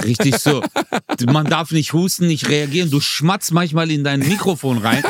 [0.04, 0.63] Richtig so.
[1.26, 2.89] Man darf nicht husten, nicht reagieren.
[2.89, 5.04] Du schmatzt manchmal in dein Mikrofon rein.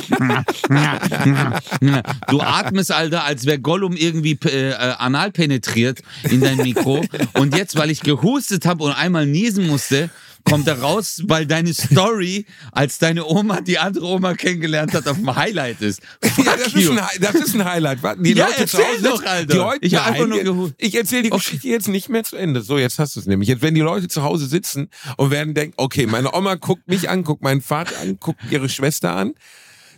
[2.28, 7.04] Du atmest, Alter, als wäre Gollum irgendwie äh, anal penetriert in dein Mikro.
[7.34, 10.10] Und jetzt, weil ich gehustet habe und einmal niesen musste,
[10.50, 15.18] kommt er raus, weil deine Story, als deine Oma die andere Oma kennengelernt hat, auf
[15.18, 16.02] dem Highlight ist.
[16.22, 18.00] Fuck ja, das, ist ein, das ist ein Highlight.
[18.20, 19.54] Die ja, Leute zu Hause, doch, Alter.
[19.54, 20.74] Die heute, ich habe einfach nur gehut.
[20.78, 22.62] Ich erzähle die Geschichte jetzt nicht mehr zu Ende.
[22.62, 23.50] So, jetzt hast du es nämlich.
[23.50, 27.10] Jetzt, wenn die Leute zu Hause sitzen und werden denken, okay, meine Oma guckt mich
[27.10, 29.34] an, guckt meinen Vater an, guckt ihre Schwester an,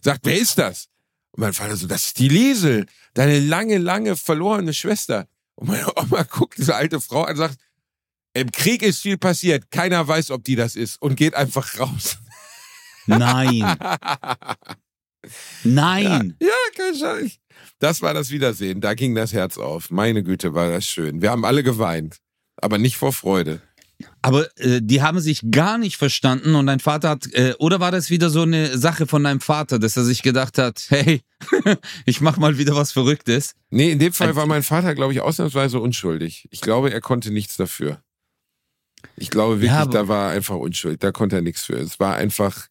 [0.01, 0.87] sagt, wer ist das?
[1.31, 5.27] Und mein Vater so, das ist die Liesel, deine lange, lange verlorene Schwester.
[5.55, 7.57] Und meine Oma guckt diese alte Frau an und sagt,
[8.33, 9.71] im Krieg ist viel passiert.
[9.71, 12.17] Keiner weiß, ob die das ist und geht einfach raus.
[13.05, 13.59] Nein.
[15.63, 16.37] Nein.
[16.39, 17.37] Ja, ja kein Scheiß.
[17.79, 18.81] Das war das Wiedersehen.
[18.81, 19.89] Da ging das Herz auf.
[19.89, 21.21] Meine Güte, war das schön.
[21.21, 22.17] Wir haben alle geweint.
[22.61, 23.61] Aber nicht vor Freude.
[24.21, 27.91] Aber äh, die haben sich gar nicht verstanden und dein Vater hat, äh, oder war
[27.91, 31.21] das wieder so eine Sache von deinem Vater, dass er sich gedacht hat, hey,
[32.05, 33.55] ich mach mal wieder was Verrücktes?
[33.69, 36.47] Nee, in dem Fall war mein Vater, glaube ich, ausnahmsweise unschuldig.
[36.51, 38.01] Ich glaube, er konnte nichts dafür.
[39.15, 40.99] Ich glaube wirklich, Ja, da war er einfach unschuldig.
[40.99, 41.75] Da konnte er nichts für.
[41.75, 42.67] Es war einfach,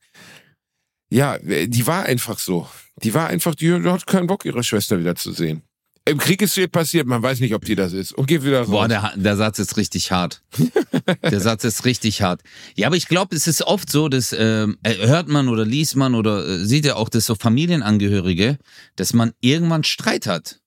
[1.11, 2.69] ja, die war einfach so.
[3.03, 5.63] Die war einfach, die hat keinen Bock, ihre Schwester wieder zu sehen.
[6.09, 8.13] Im Krieg ist viel passiert, man weiß nicht, ob die das ist.
[8.13, 8.71] Und geht wieder raus.
[8.71, 10.43] Boah, der, der Satz ist richtig hart.
[11.23, 12.41] der Satz ist richtig hart.
[12.77, 15.97] Ja, aber ich glaube, es ist oft so, dass ähm, äh, hört man oder liest
[15.97, 18.57] man oder äh, sieht ja auch, dass so Familienangehörige,
[18.97, 20.61] dass man irgendwann Streit hat.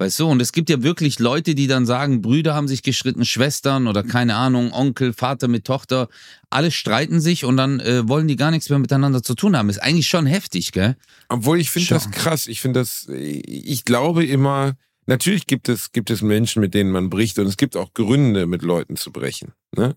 [0.00, 3.24] Weißt du, und es gibt ja wirklich Leute, die dann sagen, Brüder haben sich gestritten,
[3.24, 6.08] Schwestern oder keine Ahnung, Onkel, Vater mit Tochter,
[6.50, 9.68] alle streiten sich und dann äh, wollen die gar nichts mehr miteinander zu tun haben.
[9.68, 10.96] Ist eigentlich schon heftig, gell?
[11.28, 12.46] Obwohl ich finde das krass.
[12.46, 17.10] Ich finde das, ich glaube immer, natürlich gibt es, gibt es Menschen, mit denen man
[17.10, 19.52] bricht und es gibt auch Gründe, mit Leuten zu brechen.
[19.76, 19.96] Ne?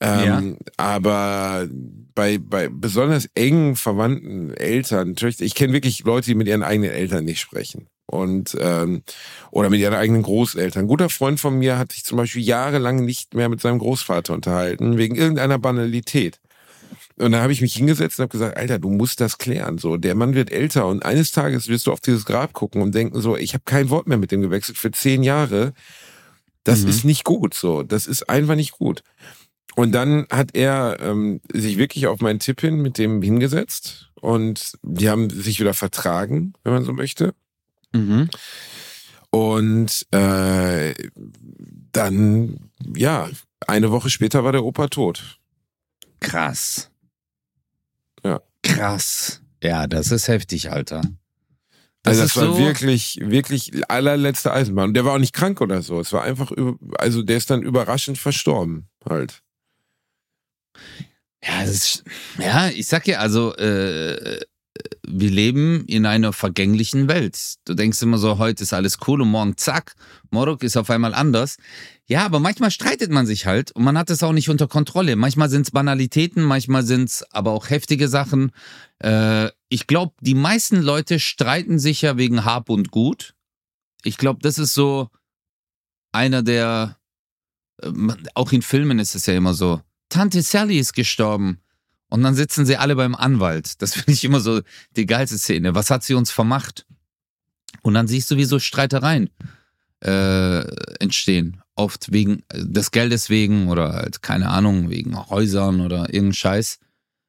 [0.00, 1.68] Ähm, Aber
[2.14, 7.24] bei, bei besonders engen Verwandten, Eltern, ich kenne wirklich Leute, die mit ihren eigenen Eltern
[7.24, 7.86] nicht sprechen.
[8.10, 9.02] Und ähm,
[9.52, 10.82] oder mit ihren eigenen Großeltern.
[10.84, 14.34] Ein guter Freund von mir hat sich zum Beispiel jahrelang nicht mehr mit seinem Großvater
[14.34, 16.40] unterhalten, wegen irgendeiner Banalität.
[17.16, 19.78] Und da habe ich mich hingesetzt und habe gesagt, Alter, du musst das klären.
[19.78, 22.94] So, der Mann wird älter und eines Tages wirst du auf dieses Grab gucken und
[22.94, 25.72] denken so, ich habe kein Wort mehr mit dem gewechselt für zehn Jahre.
[26.64, 26.88] Das Mhm.
[26.88, 27.54] ist nicht gut.
[27.54, 29.02] So, das ist einfach nicht gut.
[29.76, 34.72] Und dann hat er ähm, sich wirklich auf meinen Tipp hin mit dem hingesetzt und
[34.82, 37.34] die haben sich wieder vertragen, wenn man so möchte.
[37.92, 38.28] Mhm.
[39.30, 40.94] Und äh,
[41.92, 43.28] dann, ja,
[43.66, 45.38] eine Woche später war der Opa tot.
[46.20, 46.90] Krass.
[48.24, 48.40] Ja.
[48.62, 49.40] Krass.
[49.62, 51.02] Ja, das ist heftig, Alter.
[52.02, 54.88] Das also das war so, wirklich, wirklich allerletzte Eisenbahn.
[54.88, 56.00] Und der war auch nicht krank oder so.
[56.00, 56.50] Es war einfach,
[56.98, 59.42] also der ist dann überraschend verstorben halt.
[61.42, 62.04] Ja, das ist,
[62.38, 64.40] ja, ich sag ja, also äh,
[65.12, 67.56] wir leben in einer vergänglichen Welt.
[67.64, 69.94] Du denkst immer so, heute ist alles cool und morgen zack,
[70.30, 71.56] morgen ist auf einmal anders.
[72.06, 75.16] Ja, aber manchmal streitet man sich halt und man hat es auch nicht unter Kontrolle.
[75.16, 78.52] Manchmal sind es Banalitäten, manchmal sind es aber auch heftige Sachen.
[78.98, 83.34] Äh, ich glaube, die meisten Leute streiten sich ja wegen Hab und Gut.
[84.02, 85.08] Ich glaube, das ist so
[86.12, 86.96] einer der,
[87.82, 87.92] äh,
[88.34, 89.80] auch in Filmen ist es ja immer so.
[90.08, 91.60] Tante Sally ist gestorben.
[92.10, 93.80] Und dann sitzen sie alle beim Anwalt.
[93.80, 94.60] Das finde ich immer so
[94.96, 95.74] die geilste Szene.
[95.74, 96.86] Was hat sie uns vermacht?
[97.82, 99.30] Und dann siehst du, wie so Streitereien
[100.04, 100.60] äh,
[100.98, 101.62] entstehen.
[101.76, 106.78] Oft wegen des Geldes wegen oder halt, keine Ahnung, wegen Häusern oder irgendein Scheiß.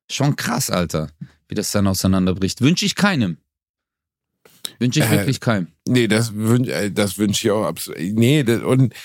[0.09, 1.09] Schon krass, Alter,
[1.47, 2.59] wie das dann auseinanderbricht.
[2.59, 3.37] Wünsche ich keinem.
[4.81, 5.67] Wünsche ich Äh, wirklich keinem.
[5.87, 7.99] Nee, das wünsche das wünsch ich auch absolut.
[7.99, 8.95] Nee, das, und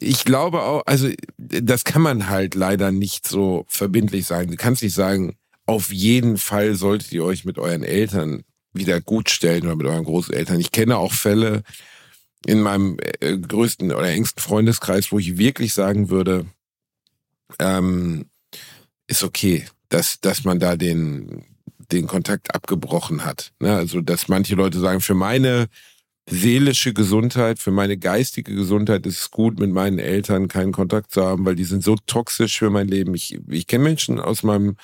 [0.00, 4.50] ich glaube auch, also das kann man halt leider nicht so verbindlich sagen.
[4.50, 9.30] Du kannst nicht sagen, auf jeden Fall solltet ihr euch mit euren Eltern wieder gut
[9.30, 10.58] stellen oder mit euren Großeltern.
[10.58, 11.62] Ich kenne auch Fälle
[12.44, 16.46] in meinem äh, größten oder engsten Freundeskreis, wo ich wirklich sagen würde,
[17.60, 18.26] ähm,
[19.06, 21.44] ist okay, dass, dass man da den,
[21.92, 23.52] den Kontakt abgebrochen hat.
[23.60, 23.74] Ne?
[23.74, 25.68] Also, dass manche Leute sagen, für meine
[26.30, 31.24] seelische Gesundheit, für meine geistige Gesundheit ist es gut, mit meinen Eltern keinen Kontakt zu
[31.24, 33.14] haben, weil die sind so toxisch für mein Leben.
[33.14, 34.76] Ich, ich kenne Menschen aus meinem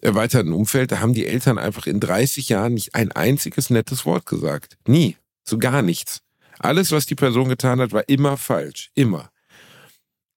[0.00, 4.26] erweiterten Umfeld, da haben die Eltern einfach in 30 Jahren nicht ein einziges nettes Wort
[4.26, 4.76] gesagt.
[4.86, 5.16] Nie.
[5.42, 6.20] So gar nichts.
[6.58, 8.90] Alles, was die Person getan hat, war immer falsch.
[8.94, 9.29] Immer.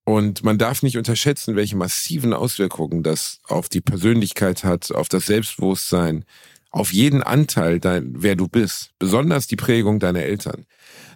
[0.06, 5.28] Und man darf nicht unterschätzen, welche massiven Auswirkungen das auf die Persönlichkeit hat, auf das
[5.28, 6.26] Selbstbewusstsein,
[6.72, 8.90] auf jeden Anteil, dein, wer du bist.
[9.00, 10.66] Besonders die Prägung deiner Eltern.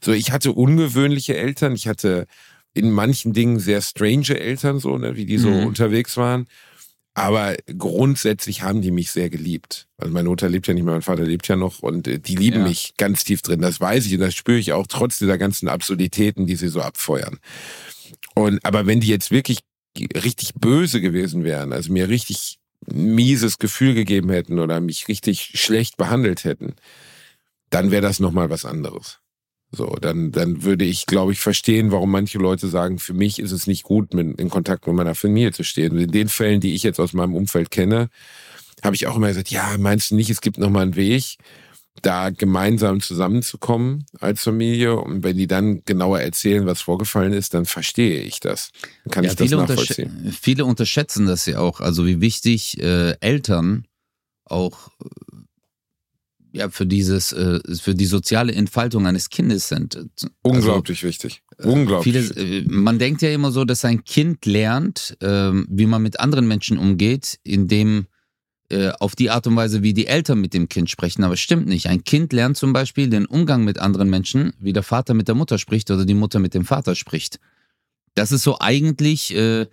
[0.04, 1.74] So, ich hatte ungewöhnliche Eltern.
[1.74, 2.28] Ich hatte
[2.74, 5.66] in manchen Dingen sehr strange Eltern, so, ne, wie die so Mhm.
[5.66, 6.46] unterwegs waren.
[7.16, 9.88] Aber grundsätzlich haben die mich sehr geliebt.
[9.98, 12.36] Also meine Mutter lebt ja nicht mehr, mein Vater lebt ja noch und äh, die
[12.36, 12.68] lieben Ja.
[12.68, 13.60] mich ganz tief drin.
[13.60, 16.82] Das weiß ich und das spüre ich auch trotz dieser ganzen Absurditäten, die sie so
[16.82, 17.40] abfeuern.
[18.38, 19.60] Und aber wenn die jetzt wirklich
[20.00, 25.98] richtig böse gewesen wären, also mir richtig mieses Gefühl gegeben hätten oder mich richtig schlecht
[25.98, 26.76] behandelt hätten,
[27.70, 29.20] dann wäre das nochmal was anderes.
[29.72, 33.52] So, dann, dann würde ich, glaube ich, verstehen, warum manche Leute sagen, für mich ist
[33.52, 35.98] es nicht gut, mit, in Kontakt mit meiner Familie zu stehen.
[35.98, 38.10] In den Fällen, die ich jetzt aus meinem Umfeld kenne,
[38.84, 41.38] habe ich auch immer gesagt, ja, meinst du nicht, es gibt nochmal einen Weg,
[42.02, 44.96] da gemeinsam zusammenzukommen als Familie?
[45.00, 48.72] Und wenn die dann genauer erzählen, was vorgefallen ist, dann verstehe ich das.
[49.06, 50.12] Dann kann Ja, ich das viele, nachvollziehen.
[50.18, 53.86] unterschä viele unterschätzen das ja auch, also wie wichtig äh, Eltern
[54.46, 55.08] auch äh,
[56.54, 59.96] ja für dieses, äh, für die soziale Entfaltung eines Kindes sind.
[59.96, 61.44] Also, Unglaublich wichtig.
[61.64, 62.16] Unglaublich.
[62.30, 66.20] Viele, äh, man denkt ja immer so, dass ein Kind lernt, ähm, wie man mit
[66.20, 68.08] anderen Menschen umgeht, indem
[68.70, 71.24] äh, auf die Art und Weise, wie die Eltern mit dem Kind sprechen.
[71.24, 71.88] Aber es stimmt nicht.
[71.88, 75.36] Ein Kind lernt zum Beispiel den Umgang mit anderen Menschen, wie der Vater mit der
[75.36, 77.40] Mutter spricht oder die Mutter mit dem Vater spricht.
[78.14, 79.68] Das ist so eigentlich, äh,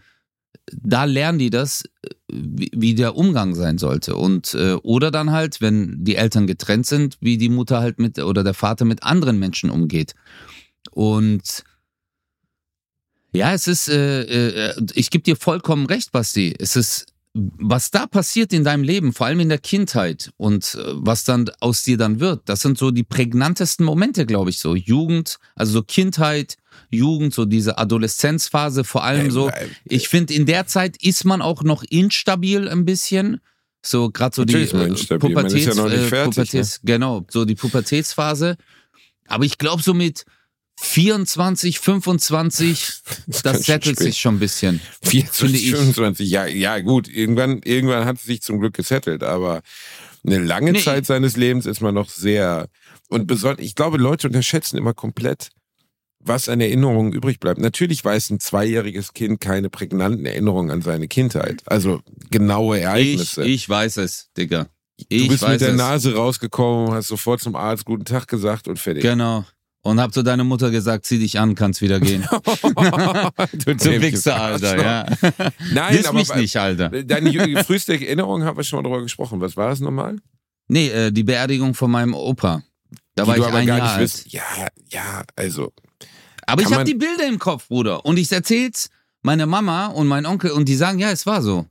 [0.71, 1.85] da lernen die das,
[2.31, 4.17] wie, wie der Umgang sein sollte.
[4.17, 8.19] Und äh, oder dann halt, wenn die Eltern getrennt sind, wie die Mutter halt mit
[8.19, 10.15] oder der Vater mit anderen Menschen umgeht.
[10.93, 11.65] Und
[13.33, 16.55] ja, es ist, äh, äh, ich gebe dir vollkommen recht, Basti.
[16.57, 20.83] Es ist was da passiert in deinem Leben, vor allem in der Kindheit und äh,
[20.94, 24.77] was dann aus dir dann wird, das sind so die prägnantesten Momente, glaube ich, so
[24.77, 26.57] Jugend, also so Kindheit,
[26.90, 29.51] Jugend, so diese Adoleszenzphase, vor allem so.
[29.85, 33.40] Ich finde, in der Zeit ist man auch noch instabil ein bisschen.
[33.83, 34.66] So gerade so die äh,
[35.18, 36.92] Pubertäts, ja äh, fertig, Pubertäts, ne?
[36.92, 38.57] genau, so die Pubertätsphase.
[39.27, 40.25] Aber ich glaube so mit
[40.77, 42.93] 24, 25,
[43.27, 44.81] das, das settelt sich schon ein bisschen.
[45.03, 49.63] 24, 25, ja, ja, gut, irgendwann, irgendwann hat es sich zum Glück gesettelt, aber
[50.27, 50.81] eine lange nee.
[50.81, 52.69] Zeit seines Lebens ist man noch sehr,
[53.09, 55.51] und besonders, ich glaube, Leute unterschätzen immer komplett,
[56.19, 57.61] was an Erinnerungen übrig bleibt.
[57.61, 63.45] Natürlich weiß ein zweijähriges Kind keine prägnanten Erinnerungen an seine Kindheit, also genaue Ereignisse.
[63.45, 64.67] Ich, ich weiß es, Digga.
[65.09, 65.77] Ich du bist mit der es.
[65.77, 69.03] Nase rausgekommen, hast sofort zum Arzt guten Tag gesagt und fertig.
[69.03, 69.45] Genau.
[69.85, 72.23] Und hab zu deiner Mutter gesagt, zieh dich an, kannst wieder gehen.
[72.33, 75.07] du du Wichser, Alter, ja.
[75.75, 76.88] Nein, Diss aber mich nicht, Alter.
[76.88, 79.42] Deine früheste Erinnerung haben wir schon mal drüber gesprochen.
[79.42, 80.16] Was war das nochmal?
[80.68, 82.62] Nee, äh, die Beerdigung von meinem Opa.
[83.14, 84.01] Da die war ich ein Jahr alt.
[84.01, 84.33] Wisst.
[84.33, 84.42] Ja,
[84.88, 85.70] ja, also.
[86.47, 88.07] Aber ich habe die Bilder im Kopf, Bruder.
[88.07, 88.88] Und ich erzähl's
[89.20, 91.66] meiner Mama und mein Onkel und die sagen, ja, es war so.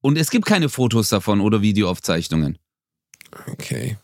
[0.00, 2.56] Und es gibt keine Fotos davon oder Videoaufzeichnungen.
[3.48, 3.96] Okay.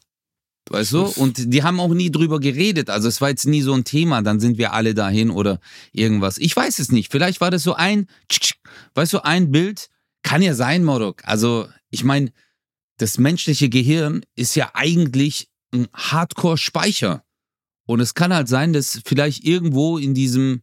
[0.68, 1.04] Weißt du?
[1.04, 2.90] Und die haben auch nie drüber geredet.
[2.90, 5.60] Also es war jetzt nie so ein Thema, dann sind wir alle dahin oder
[5.92, 6.38] irgendwas.
[6.38, 7.12] Ich weiß es nicht.
[7.12, 8.08] Vielleicht war das so ein,
[8.94, 9.88] weißt du, ein Bild.
[10.22, 11.22] Kann ja sein, Morok.
[11.24, 12.32] Also ich meine,
[12.98, 17.22] das menschliche Gehirn ist ja eigentlich ein Hardcore-Speicher.
[17.86, 20.62] Und es kann halt sein, dass vielleicht irgendwo in diesem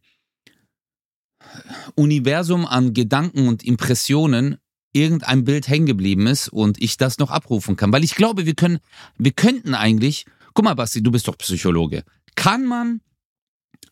[1.94, 4.58] Universum an Gedanken und Impressionen
[4.94, 7.92] irgendein Bild hängen geblieben ist und ich das noch abrufen kann.
[7.92, 8.78] Weil ich glaube, wir können,
[9.18, 12.04] wir könnten eigentlich, guck mal, Basti, du bist doch Psychologe.
[12.36, 13.00] Kann man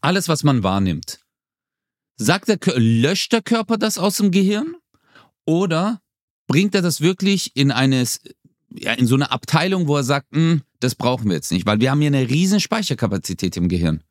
[0.01, 1.21] alles, was man wahrnimmt,
[2.17, 4.77] sagt der, löscht der Körper das aus dem Gehirn?
[5.45, 6.01] Oder
[6.47, 8.21] bringt er das wirklich in eines,
[8.71, 11.81] ja, in so eine Abteilung, wo er sagt, hm, das brauchen wir jetzt nicht, weil
[11.81, 14.03] wir haben hier eine riesen Speicherkapazität im Gehirn.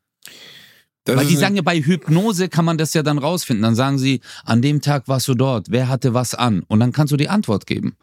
[1.04, 3.62] Das Weil die sagen ja, bei Hypnose kann man das ja dann rausfinden.
[3.62, 6.62] Dann sagen sie, an dem Tag warst du dort, wer hatte was an?
[6.68, 7.96] Und dann kannst du die Antwort geben.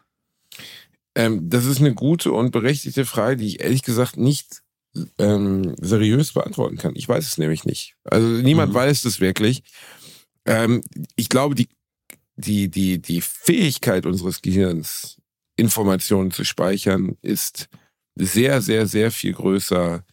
[1.14, 4.62] Ähm, das ist eine gute und berechtigte Frage, die ich ehrlich gesagt nicht
[5.18, 6.94] ähm, seriös beantworten kann.
[6.94, 7.94] Ich weiß es nämlich nicht.
[8.04, 8.76] Also niemand mhm.
[8.76, 9.62] weiß es wirklich.
[10.44, 10.82] Ähm,
[11.16, 11.68] ich glaube, die,
[12.36, 15.16] die, die, die Fähigkeit unseres Gehirns,
[15.56, 17.68] Informationen zu speichern, ist
[18.16, 20.04] sehr, sehr, sehr viel größer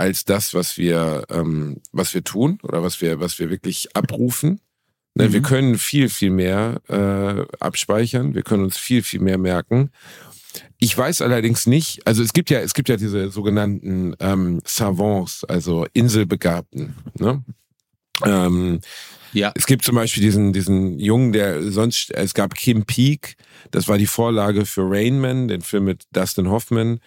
[0.00, 4.60] als das, was wir, ähm, was wir tun oder was wir, was wir wirklich abrufen.
[5.14, 5.32] Ne, mhm.
[5.34, 9.90] Wir können viel, viel mehr äh, abspeichern, wir können uns viel, viel mehr merken.
[10.78, 15.44] Ich weiß allerdings nicht, also es gibt ja, es gibt ja diese sogenannten ähm, Savants,
[15.44, 16.94] also Inselbegabten.
[17.18, 17.44] Ne?
[18.24, 18.80] Ähm,
[19.34, 19.52] ja.
[19.54, 23.36] Es gibt zum Beispiel diesen, diesen Jungen, der sonst, es gab Kim Peek,
[23.70, 27.00] das war die Vorlage für Rain Man, den Film mit Dustin Hoffman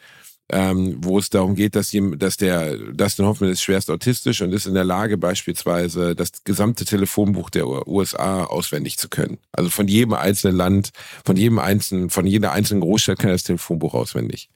[0.54, 4.54] ähm, wo es darum geht, dass, ihm, dass der Dustin Hoffman ist schwerst autistisch und
[4.54, 9.40] ist in der Lage, beispielsweise das gesamte Telefonbuch der USA auswendig zu können.
[9.52, 10.92] Also von jedem einzelnen Land,
[11.26, 14.50] von jedem einzelnen, von jeder einzelnen Großstadt kann er das Telefonbuch auswendig.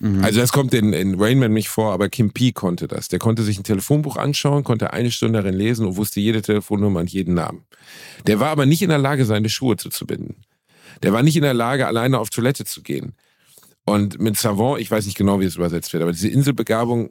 [0.00, 0.24] Mhm.
[0.24, 3.06] Also das kommt in, in Rainman nicht vor, aber Kim P konnte das.
[3.06, 7.00] Der konnte sich ein Telefonbuch anschauen, konnte eine Stunde darin lesen und wusste jede Telefonnummer
[7.00, 7.64] und jeden Namen.
[8.26, 10.34] Der war aber nicht in der Lage, seine Schuhe zuzubinden.
[11.04, 13.14] Der war nicht in der Lage, alleine auf Toilette zu gehen.
[13.90, 17.10] Und mit Savant, ich weiß nicht genau, wie es übersetzt wird, aber diese Inselbegabung,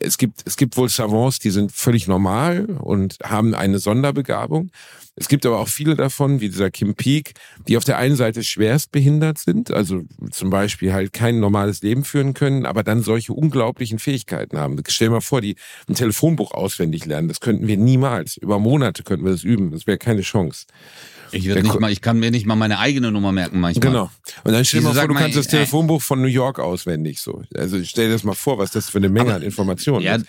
[0.00, 4.70] es gibt, es gibt wohl Savants, die sind völlig normal und haben eine Sonderbegabung.
[5.16, 7.34] Es gibt aber auch viele davon, wie dieser Kim Peek,
[7.68, 12.04] die auf der einen Seite schwerst behindert sind, also zum Beispiel halt kein normales Leben
[12.04, 14.82] führen können, aber dann solche unglaublichen Fähigkeiten haben.
[14.88, 15.56] Stell dir mal vor, die
[15.88, 17.28] ein Telefonbuch auswendig lernen.
[17.28, 18.36] Das könnten wir niemals.
[18.38, 19.70] Über Monate könnten wir das üben.
[19.70, 20.66] Das wäre keine Chance.
[21.32, 21.46] Ich,
[21.80, 23.92] mal, ich kann mir nicht mal meine eigene Nummer merken manchmal.
[23.92, 24.10] Genau.
[24.44, 27.42] Und dann stell dir mal vor, du kannst das Telefonbuch von New York auswendig so.
[27.54, 30.26] Also stell dir das mal vor, was das für eine Menge an Informationen ja, ist.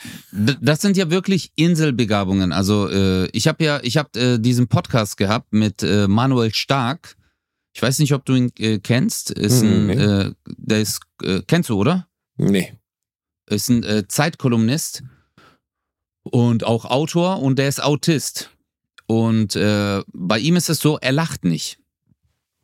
[0.62, 2.51] Das sind ja wirklich Inselbegabungen.
[2.51, 7.15] Also äh, ich habe ja, ich habe äh, diesen Podcast gehabt mit äh, Manuel Stark.
[7.73, 9.31] Ich weiß nicht, ob du ihn äh, kennst.
[9.31, 9.93] Ist hm, ein, nee.
[9.93, 12.08] äh, der ist, äh, kennst du, oder?
[12.38, 12.73] Nee.
[13.47, 15.03] Ist ein äh, Zeitkolumnist
[16.23, 18.55] und auch Autor und der ist Autist.
[19.08, 21.78] Und äh, bei ihm ist es so, er lacht nicht.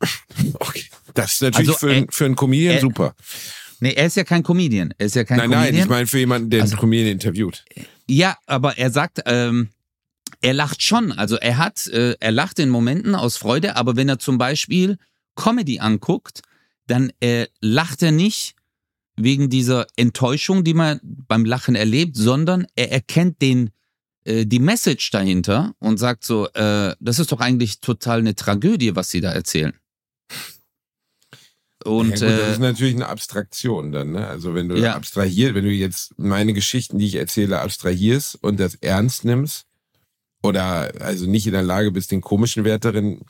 [0.54, 0.84] Okay.
[1.14, 3.14] Das ist natürlich Also, für, einen- äh, für einen Comedian äh, super.
[3.80, 4.94] Nee, er ist ja kein Comedian.
[4.98, 5.74] Er ist ja kein Nein, Comedian.
[5.74, 7.64] nein, ich meine für jemanden, der Also- einen Comedian interviewt.
[8.08, 9.68] Ja, aber er sagt, ähm,
[10.40, 11.12] er lacht schon.
[11.12, 14.98] Also er hat, äh, er lacht in Momenten aus Freude, aber wenn er zum Beispiel
[15.36, 16.42] Comedy anguckt,
[16.86, 18.54] dann äh, lacht er nicht
[19.16, 23.70] wegen dieser Enttäuschung, die man beim Lachen erlebt, sondern er erkennt den
[24.24, 28.94] äh, die Message dahinter und sagt so, äh, das ist doch eigentlich total eine Tragödie,
[28.96, 29.74] was sie da erzählen.
[31.84, 34.28] Und ja, gut, das äh, ist natürlich eine Abstraktion dann, ne?
[34.28, 34.94] Also wenn du Ja.
[34.94, 39.64] abstrahierst, wenn du jetzt meine Geschichten, die ich erzähle, abstrahierst und das ernst nimmst
[40.44, 43.22] oder also nicht in der Lage bist, den komischen Wert darin.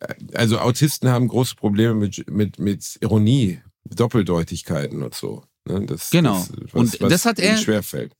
[0.00, 5.44] äh, Also Autisten haben große Probleme mit, mit, mit Ironie, Doppeldeutigkeiten und so.
[5.68, 5.86] Ne?
[5.86, 6.34] Das, Genau.
[6.38, 8.12] Das, was, Und das hat er- schwerfällt.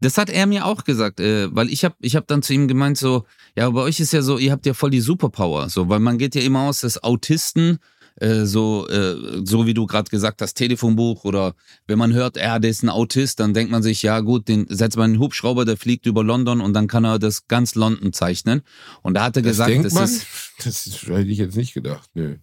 [0.00, 2.68] Das hat er mir auch gesagt, äh, weil ich habe ich hab dann zu ihm
[2.68, 3.24] gemeint so,
[3.56, 6.18] ja, bei euch ist ja so, ihr habt ja voll die Superpower, so, weil man
[6.18, 7.78] geht ja immer aus, dass Autisten
[8.20, 11.54] äh, so, äh, so wie du gerade gesagt hast, Telefonbuch oder
[11.86, 14.66] wenn man hört, ja, der ist ein Autist, dann denkt man sich, ja gut, den
[14.68, 18.12] setzt man einen Hubschrauber, der fliegt über London und dann kann er das ganz London
[18.12, 18.62] zeichnen.
[19.02, 20.04] Und da hat er Das gesagt, denkt das man?
[20.04, 20.26] ist
[20.64, 22.08] Das hätte ich jetzt nicht gedacht.
[22.14, 22.36] Nö.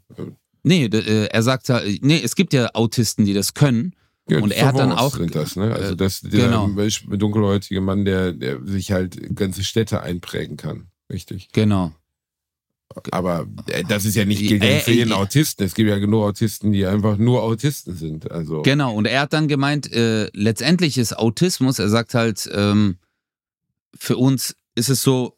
[0.61, 3.95] nee, äh, er sagt halt, nee, es gibt ja Autisten, die das können.
[4.29, 5.73] Ja, Und er hat dann auch- Sind das, ne?
[5.73, 6.69] Also äh, das, der genau.
[7.17, 10.87] dunkelhäutige Mann, der, der sich halt ganze Städte einprägen kann.
[11.11, 11.49] Richtig.
[11.51, 11.91] Genau.
[13.11, 15.65] Aber äh, das ist ja nicht ja Äh, für jeden äh, Autisten.
[15.65, 18.31] Es gibt ja genug Autisten, die einfach nur Autisten sind.
[18.31, 22.97] Also Genau, und er hat dann gemeint, äh, letztendlich ist Autismus, er sagt halt, ähm,
[23.95, 25.37] für uns ist es so,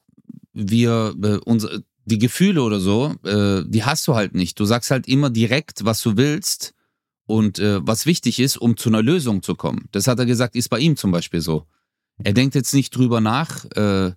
[0.54, 4.60] wir, äh, unsere, die Gefühle oder so, äh, die hast du halt nicht.
[4.60, 6.75] Du sagst halt immer direkt, was du willst
[7.28, 9.88] und äh, was wichtig ist, um zu einer Lösung zu kommen.
[9.92, 11.66] Das hat er gesagt, ist bei ihm zum Beispiel so.
[12.24, 14.14] Er denkt jetzt nicht drüber nach, äh,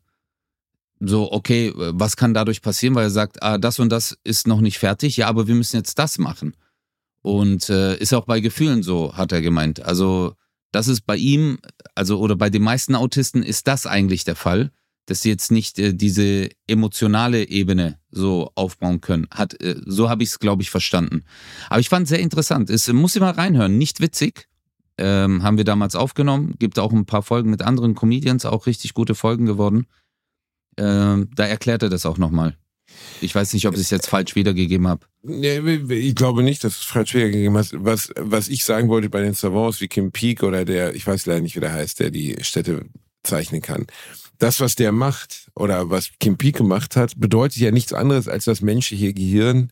[1.00, 4.46] so, okay, äh, was kann dadurch passieren, weil er sagt, ah, das und das ist
[4.46, 6.54] noch nicht fertig, ja, aber wir müssen jetzt das machen.
[7.22, 9.84] Und äh, ist auch bei Gefühlen so, hat er gemeint.
[9.84, 10.34] Also,
[10.70, 11.58] das ist bei ihm,
[11.94, 14.70] also oder bei den meisten Autisten ist das eigentlich der Fall,
[15.08, 19.26] dass sie jetzt nicht äh, diese emotionale Ebene so aufbauen können.
[19.30, 21.24] Hat, äh, so habe ich es, glaube ich, verstanden.
[21.70, 22.68] Aber ich fand es sehr interessant.
[22.68, 23.78] Es muss ich mal reinhören.
[23.78, 24.48] Nicht witzig.
[24.98, 26.56] Ähm, haben wir damals aufgenommen.
[26.58, 29.86] Gibt auch ein paar Folgen mit anderen Comedians, auch richtig gute Folgen geworden.
[30.76, 32.56] Ähm, da erklärt er das auch nochmal.
[33.20, 35.06] Ich weiß nicht, ob ich es jetzt falsch wiedergegeben habe.
[35.22, 37.72] Ich glaube nicht, dass es falsch wiedergegeben hast.
[37.78, 41.26] Was, was ich sagen wollte bei den Savants wie Kim Peek oder der, ich weiß
[41.26, 42.86] leider nicht, wie der heißt, der die Städte
[43.22, 43.86] zeichnen kann.
[44.38, 48.44] Das, was der macht oder was Kim Peek gemacht hat, bedeutet ja nichts anderes als
[48.44, 49.70] das menschliche Gehirn,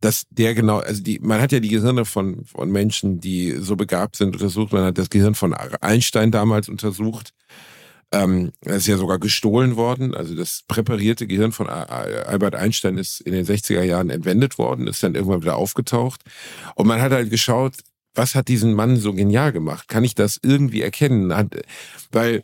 [0.00, 3.76] dass der genau, also die, man hat ja die Gehirne von, von Menschen, die so
[3.76, 4.72] begabt sind, untersucht.
[4.72, 7.34] Man hat das Gehirn von Einstein damals untersucht.
[8.12, 10.14] Ähm, das ist ja sogar gestohlen worden.
[10.14, 15.02] Also das präparierte Gehirn von Albert Einstein ist in den 60er Jahren entwendet worden, ist
[15.02, 16.22] dann irgendwann wieder aufgetaucht.
[16.74, 17.74] Und man hat halt geschaut,
[18.14, 19.86] was hat diesen Mann so genial gemacht?
[19.86, 21.36] Kann ich das irgendwie erkennen?
[21.36, 21.54] Hat,
[22.10, 22.42] weil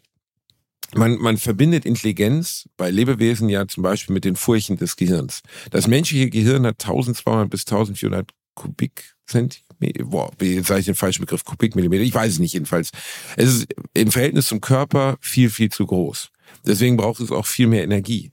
[0.95, 5.43] man, man verbindet Intelligenz bei Lebewesen ja zum Beispiel mit den Furchen des Gehirns.
[5.71, 11.45] Das menschliche Gehirn hat 1200 bis 1400 Kubikzentimeter, boah, jetzt sage ich den falschen Begriff,
[11.45, 12.91] Kubikmillimeter, ich weiß es nicht jedenfalls.
[13.37, 16.31] Es ist im Verhältnis zum Körper viel, viel zu groß.
[16.65, 18.31] Deswegen braucht es auch viel mehr Energie.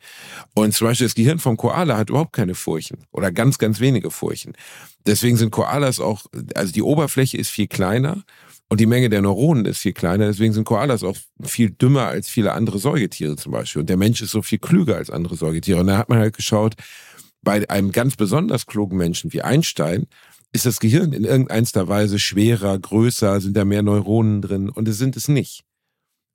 [0.53, 4.11] Und zum Beispiel das Gehirn vom Koala hat überhaupt keine Furchen oder ganz, ganz wenige
[4.11, 4.53] Furchen.
[5.05, 8.23] Deswegen sind Koalas auch, also die Oberfläche ist viel kleiner
[8.69, 10.27] und die Menge der Neuronen ist viel kleiner.
[10.27, 13.81] Deswegen sind Koalas auch viel dümmer als viele andere Säugetiere zum Beispiel.
[13.81, 15.79] Und der Mensch ist so viel klüger als andere Säugetiere.
[15.79, 16.75] Und da hat man halt geschaut,
[17.43, 20.07] bei einem ganz besonders klugen Menschen wie Einstein
[20.53, 24.97] ist das Gehirn in irgendeiner Weise schwerer, größer, sind da mehr Neuronen drin und es
[24.97, 25.63] sind es nicht.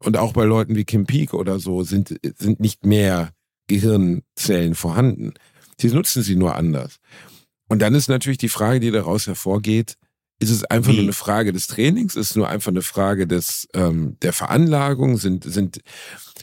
[0.00, 3.32] Und auch bei Leuten wie Kim Peek oder so sind, sind nicht mehr
[3.68, 5.34] Gehirnzellen vorhanden.
[5.80, 6.98] Sie nutzen sie nur anders.
[7.68, 9.96] Und dann ist natürlich die Frage, die daraus hervorgeht,
[10.40, 10.96] ist es einfach Wie?
[10.96, 12.14] nur eine Frage des Trainings?
[12.14, 15.16] Ist es nur einfach eine Frage des, ähm, der Veranlagung?
[15.16, 15.80] Sind, sind,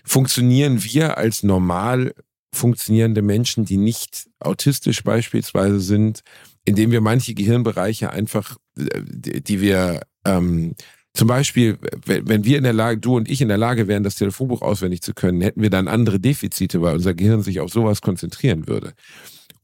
[0.03, 2.13] funktionieren wir als normal
[2.53, 6.21] funktionierende Menschen, die nicht autistisch beispielsweise sind,
[6.65, 9.01] indem wir manche Gehirnbereiche einfach, äh,
[9.41, 10.75] die wir ähm,
[11.13, 14.03] zum Beispiel, wenn wenn wir in der Lage, du und ich in der Lage wären,
[14.03, 17.71] das Telefonbuch auswendig zu können, hätten wir dann andere Defizite, weil unser Gehirn sich auf
[17.71, 18.93] sowas konzentrieren würde.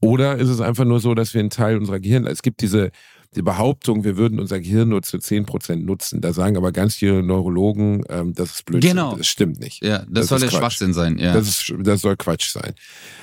[0.00, 2.90] Oder ist es einfach nur so, dass wir einen Teil unserer Gehirn, es gibt diese
[3.34, 6.20] die Behauptung, wir würden unser Gehirn nur zu 10% nutzen.
[6.20, 8.90] Da sagen aber ganz viele Neurologen, ähm, das ist Blödsinn.
[8.90, 9.16] Genau.
[9.16, 9.82] Das stimmt nicht.
[9.82, 10.58] Ja, das, das soll der Quatsch.
[10.58, 11.18] Schwachsinn sein.
[11.18, 11.32] Ja.
[11.32, 12.74] Das, ist, das soll Quatsch sein.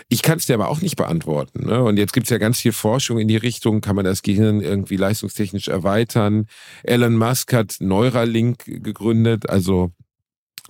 [0.08, 1.68] Ich kann es dir aber auch nicht beantworten.
[1.68, 1.84] Ne?
[1.84, 4.62] Und jetzt gibt es ja ganz viel Forschung in die Richtung, kann man das Gehirn
[4.62, 6.48] irgendwie leistungstechnisch erweitern.
[6.84, 9.92] Elon Musk hat Neuralink gegründet, also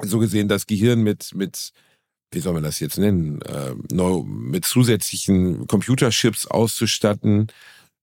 [0.02, 1.72] so gesehen das Gehirn mit, mit
[2.32, 3.74] wie soll man das jetzt nennen, äh,
[4.26, 7.48] mit zusätzlichen Computerchips auszustatten,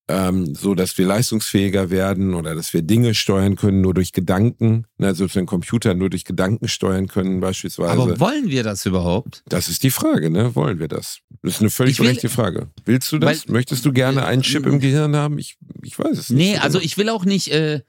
[0.08, 4.86] ähm, so dass wir leistungsfähiger werden oder dass wir Dinge steuern können nur durch Gedanken,
[4.98, 7.90] ne, also dass wir einen Computer nur durch Gedanken steuern können beispielsweise.
[7.90, 9.42] Aber wollen wir das überhaupt?
[9.48, 10.54] Das ist die Frage, ne?
[10.54, 11.18] Wollen wir das?
[11.42, 12.70] Das ist eine völlig berechtigte Frage.
[12.84, 13.48] Willst du das?
[13.48, 15.38] Weil, Möchtest du gerne einen Chip im Gehirn haben?
[15.38, 16.38] Ich, ich weiß es nicht.
[16.38, 16.86] Nee, so also genau.
[16.86, 17.52] ich will auch nicht.
[17.52, 17.82] Äh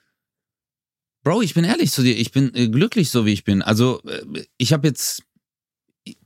[1.24, 3.62] Bro, ich bin ehrlich zu dir, ich bin äh, glücklich so wie ich bin.
[3.62, 5.24] Also äh, ich habe jetzt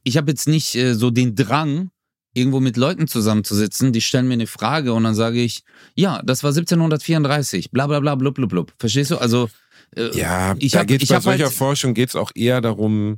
[0.03, 1.90] ich habe jetzt nicht äh, so den Drang,
[2.33, 5.63] irgendwo mit Leuten zusammenzusitzen, die stellen mir eine Frage und dann sage ich,
[5.95, 8.73] ja, das war 1734, bla bla bla blub blub blub.
[8.79, 9.17] Verstehst du?
[9.17, 9.49] Also
[9.95, 13.17] äh, ja, ich da hab, geht's bei solcher halt, Forschung geht es auch eher darum,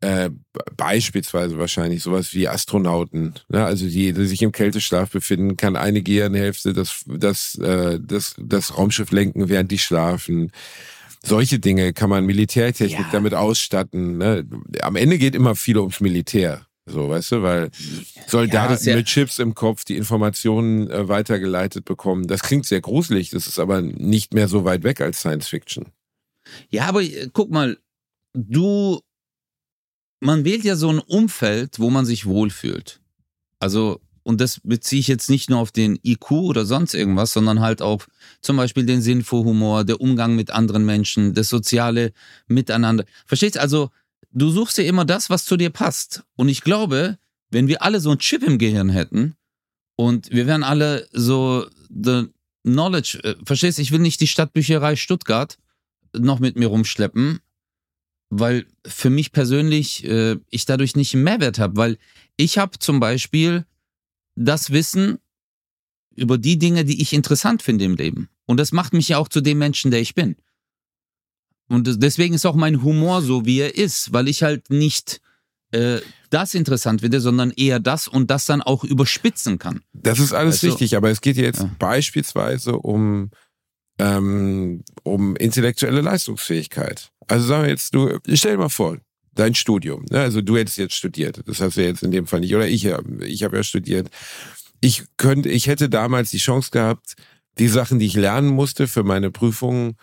[0.00, 0.30] äh,
[0.76, 3.64] beispielsweise wahrscheinlich sowas wie Astronauten, ne?
[3.64, 8.76] also die, die sich im Kälteschlaf befinden, kann eine Gehirnhälfte das, das, äh, das, das
[8.76, 10.52] Raumschiff lenken, während die schlafen
[11.26, 13.08] solche Dinge kann man Militärtechnik ja.
[13.10, 14.18] damit ausstatten.
[14.18, 14.46] Ne?
[14.82, 16.66] Am Ende geht immer viel ums Militär.
[16.86, 17.70] So, weißt du, weil
[18.26, 22.26] Soldaten ja, mit Chips im Kopf die Informationen äh, weitergeleitet bekommen.
[22.26, 25.86] Das klingt sehr gruselig, das ist aber nicht mehr so weit weg als Science Fiction.
[26.68, 27.78] Ja, aber äh, guck mal,
[28.34, 29.00] du,
[30.20, 33.00] man wählt ja so ein Umfeld, wo man sich wohlfühlt.
[33.60, 37.60] Also und das beziehe ich jetzt nicht nur auf den IQ oder sonst irgendwas, sondern
[37.60, 38.08] halt auf
[38.40, 42.12] zum Beispiel den Sinn für Humor, der Umgang mit anderen Menschen, das soziale
[42.46, 43.04] Miteinander.
[43.26, 43.60] Verstehst du?
[43.60, 43.90] Also,
[44.34, 46.24] du suchst dir immer das, was zu dir passt.
[46.36, 47.18] Und ich glaube,
[47.50, 49.36] wenn wir alle so ein Chip im Gehirn hätten
[49.96, 52.26] und wir wären alle so the
[52.64, 53.82] knowledge, äh, verstehst du?
[53.82, 55.56] Ich will nicht die Stadtbücherei Stuttgart
[56.16, 57.40] noch mit mir rumschleppen,
[58.30, 61.98] weil für mich persönlich äh, ich dadurch nicht einen Mehrwert habe, weil
[62.36, 63.64] ich habe zum Beispiel
[64.34, 65.18] das Wissen
[66.16, 68.28] über die Dinge, die ich interessant finde im Leben.
[68.46, 70.36] Und das macht mich ja auch zu dem Menschen, der ich bin.
[71.68, 75.20] Und deswegen ist auch mein Humor so, wie er ist, weil ich halt nicht
[75.72, 76.00] äh,
[76.30, 79.80] das interessant finde, sondern eher das und das dann auch überspitzen kann.
[79.92, 81.70] Das ist alles also, richtig, aber es geht jetzt ja.
[81.78, 83.30] beispielsweise um,
[83.98, 87.10] ähm, um intellektuelle Leistungsfähigkeit.
[87.28, 88.98] Also sagen wir jetzt, du, stell dir mal vor,
[89.34, 90.04] dein Studium.
[90.10, 90.20] Ne?
[90.20, 91.40] Also du hättest jetzt studiert.
[91.46, 92.54] Das hast du jetzt in dem Fall nicht.
[92.54, 94.10] Oder ich, ich habe ja studiert.
[94.80, 97.14] Ich könnte, ich hätte damals die Chance gehabt,
[97.58, 99.96] die Sachen, die ich lernen musste für meine Prüfungen,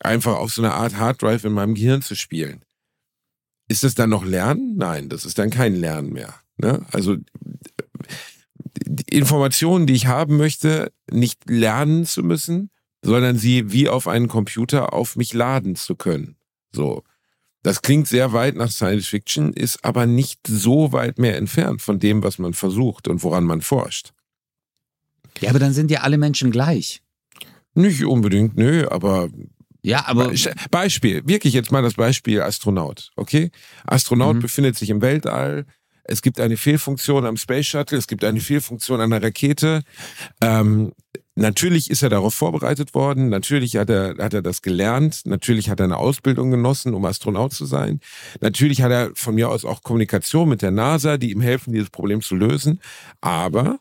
[0.00, 2.64] einfach auf so eine Art Harddrive in meinem Gehirn zu spielen.
[3.68, 4.76] Ist das dann noch Lernen?
[4.76, 6.34] Nein, das ist dann kein Lernen mehr.
[6.56, 6.84] Ne?
[6.92, 7.16] Also
[8.86, 12.70] die Informationen, die ich haben möchte, nicht lernen zu müssen,
[13.02, 16.36] sondern sie wie auf einen Computer auf mich laden zu können.
[16.72, 17.02] So.
[17.62, 21.98] Das klingt sehr weit nach Science Fiction, ist aber nicht so weit mehr entfernt von
[21.98, 24.12] dem, was man versucht und woran man forscht.
[25.40, 27.02] Ja, aber dann sind ja alle Menschen gleich.
[27.74, 29.28] Nicht unbedingt, nö, aber.
[29.88, 30.32] Ja, aber.
[30.70, 33.50] Beispiel, wirklich jetzt mal das Beispiel Astronaut, okay?
[33.86, 34.40] Astronaut mhm.
[34.40, 35.64] befindet sich im Weltall.
[36.04, 39.82] Es gibt eine Fehlfunktion am Space Shuttle, es gibt eine Fehlfunktion an der Rakete.
[40.42, 40.92] Ähm,
[41.40, 45.78] Natürlich ist er darauf vorbereitet worden, natürlich hat er, hat er das gelernt, natürlich hat
[45.78, 48.00] er eine Ausbildung genossen, um Astronaut zu sein.
[48.40, 51.90] Natürlich hat er von mir aus auch Kommunikation mit der NASA, die ihm helfen, dieses
[51.90, 52.80] Problem zu lösen.
[53.20, 53.78] Aber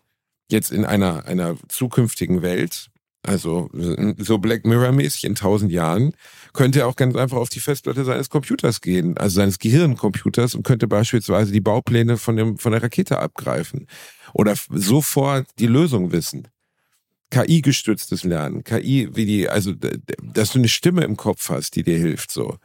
[0.52, 2.92] jetzt in einer, einer zukünftigen Welt,
[3.28, 3.70] also
[4.18, 6.14] so Black Mirror-mäßig in tausend Jahren,
[6.54, 10.64] könnte er auch ganz einfach auf die Festplatte seines Computers gehen, also seines Gehirncomputers und
[10.64, 13.88] könnte beispielsweise die Baupläne von, dem, von der Rakete abgreifen
[14.34, 16.48] oder sofort die Lösung wissen.
[17.30, 21.98] KI-gestütztes Lernen, KI, wie die, also, dass du eine Stimme im Kopf hast, die dir
[21.98, 22.56] hilft, so.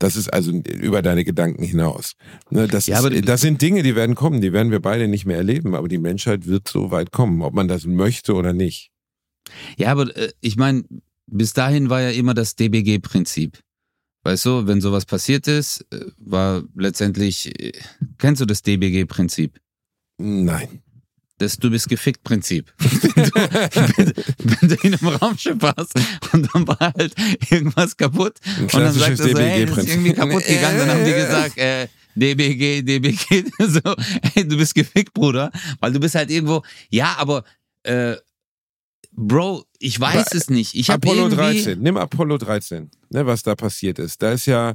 [0.00, 2.14] Das ist also über deine Gedanken hinaus.
[2.50, 5.26] Ne, das, ja, ist, das sind Dinge, die werden kommen, die werden wir beide nicht
[5.26, 8.91] mehr erleben, aber die Menschheit wird so weit kommen, ob man das möchte oder nicht.
[9.76, 10.84] Ja, aber äh, ich meine,
[11.26, 13.58] bis dahin war ja immer das DBG-Prinzip.
[14.24, 17.72] Weißt du, wenn sowas passiert ist, äh, war letztendlich, äh,
[18.18, 19.58] kennst du das DBG-Prinzip?
[20.18, 20.82] Nein
[21.42, 22.72] das Du bist gefickt Prinzip.
[22.78, 25.92] wenn, wenn, du in einem Raumschiff warst
[26.32, 27.14] und dann war halt
[27.50, 31.04] irgendwas kaputt und dann sagt er so, hey, das ist irgendwie kaputt gegangen, dann haben
[31.04, 33.80] die gesagt, äh, DBG, DBG, so,
[34.34, 35.50] hey, du bist gefickt, Bruder,
[35.80, 37.44] weil du bist halt irgendwo, ja, aber
[37.82, 38.16] äh,
[39.14, 40.74] Bro, ich weiß aber, es nicht.
[40.74, 44.22] Ich Apollo 13, nimm Apollo 13, ne, was da passiert ist.
[44.22, 44.74] Da ist ja,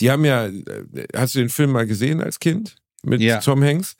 [0.00, 0.62] die haben ja, äh,
[1.14, 3.38] hast du den Film mal gesehen als Kind mit ja.
[3.38, 3.96] Tom Hanks?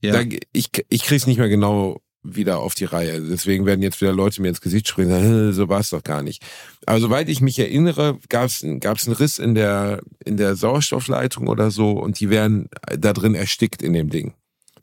[0.00, 0.12] Ja.
[0.12, 3.20] Da, ich, ich krieg's nicht mehr genau wieder auf die Reihe.
[3.20, 6.42] Deswegen werden jetzt wieder Leute mir ins Gesicht springen, so war es doch gar nicht.
[6.86, 11.48] Aber soweit ich mich erinnere, gab es gab's einen Riss in der, in der Sauerstoffleitung
[11.48, 14.34] oder so und die wären da drin erstickt in dem Ding.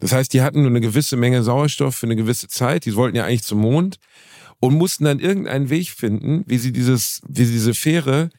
[0.01, 2.85] Das heißt, die hatten nur eine gewisse Menge Sauerstoff für eine gewisse Zeit.
[2.85, 3.99] Die wollten ja eigentlich zum Mond
[4.59, 8.29] und mussten dann irgendeinen Weg finden, wie sie dieses, wie sie diese Fähre,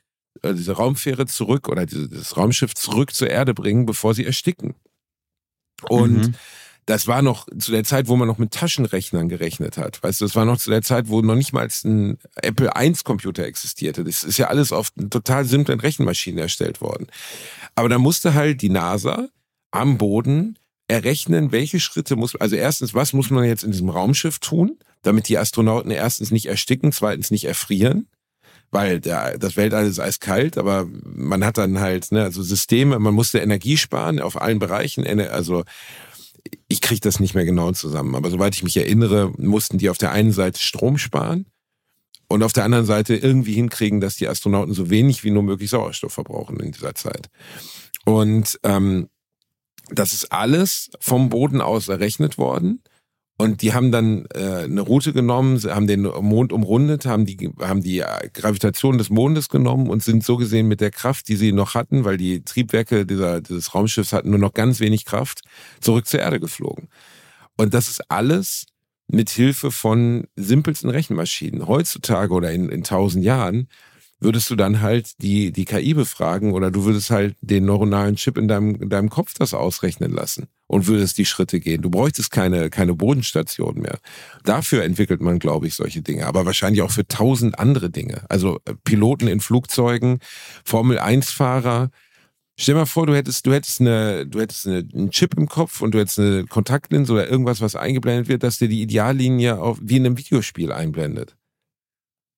[0.42, 4.74] äh, diese Raumfähre zurück oder dieses Raumschiff zurück zur Erde bringen, bevor sie ersticken.
[5.88, 6.34] Und mhm.
[6.86, 10.02] das war noch zu der Zeit, wo man noch mit Taschenrechnern gerechnet hat.
[10.02, 12.92] Weißt du, das war noch zu der Zeit, wo noch nicht mal ein Apple I
[13.04, 14.02] Computer existierte.
[14.02, 17.06] Das ist ja alles auf total simplen Rechenmaschinen erstellt worden.
[17.76, 19.28] Aber da musste halt die NASA
[19.70, 20.58] am Boden
[20.88, 25.28] errechnen, welche Schritte muss, also erstens, was muss man jetzt in diesem Raumschiff tun, damit
[25.28, 28.08] die Astronauten erstens nicht ersticken, zweitens nicht erfrieren,
[28.70, 33.14] weil der, das Weltall ist eiskalt, aber man hat dann halt, ne, also Systeme, man
[33.14, 35.64] musste Energie sparen auf allen Bereichen, also
[36.68, 39.98] ich kriege das nicht mehr genau zusammen, aber soweit ich mich erinnere, mussten die auf
[39.98, 41.46] der einen Seite Strom sparen
[42.28, 45.70] und auf der anderen Seite irgendwie hinkriegen, dass die Astronauten so wenig wie nur möglich
[45.70, 47.28] Sauerstoff verbrauchen in dieser Zeit.
[48.04, 49.08] Und ähm,
[49.94, 52.82] das ist alles vom Boden aus errechnet worden.
[53.38, 57.82] Und die haben dann äh, eine Route genommen, haben den Mond umrundet, haben die, haben
[57.82, 61.50] die äh, Gravitation des Mondes genommen und sind so gesehen mit der Kraft, die sie
[61.50, 65.40] noch hatten, weil die Triebwerke dieser, dieses Raumschiffs hatten nur noch ganz wenig Kraft,
[65.80, 66.88] zurück zur Erde geflogen.
[67.56, 68.66] Und das ist alles
[69.08, 71.66] mit Hilfe von simpelsten Rechenmaschinen.
[71.66, 73.68] Heutzutage oder in, in tausend Jahren
[74.22, 78.38] würdest du dann halt die, die KI befragen oder du würdest halt den neuronalen Chip
[78.38, 81.82] in deinem, in deinem Kopf das ausrechnen lassen und würdest die Schritte gehen.
[81.82, 83.98] Du bräuchtest keine, keine Bodenstation mehr.
[84.44, 88.22] Dafür entwickelt man, glaube ich, solche Dinge, aber wahrscheinlich auch für tausend andere Dinge.
[88.28, 90.20] Also äh, Piloten in Flugzeugen,
[90.64, 91.90] Formel-1-Fahrer.
[92.56, 95.48] Stell dir mal vor, du hättest, du hättest eine, du hättest eine, einen Chip im
[95.48, 99.58] Kopf und du hättest eine Kontaktlinse oder irgendwas, was eingeblendet wird, dass dir die Ideallinie
[99.58, 101.36] auf, wie in einem Videospiel einblendet.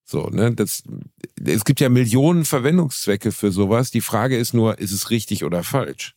[0.04, 0.82] So, ne, das,
[1.42, 3.90] es gibt ja Millionen Verwendungszwecke für sowas.
[3.90, 6.14] Die Frage ist nur, ist es richtig oder falsch?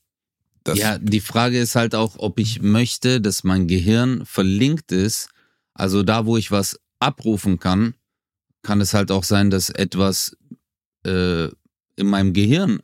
[0.64, 5.30] Das ja, die Frage ist halt auch, ob ich möchte, dass mein Gehirn verlinkt ist.
[5.74, 7.94] Also da, wo ich was abrufen kann,
[8.64, 10.36] kann es halt auch sein, dass etwas
[11.06, 11.46] äh,
[11.96, 12.82] in meinem Gehirn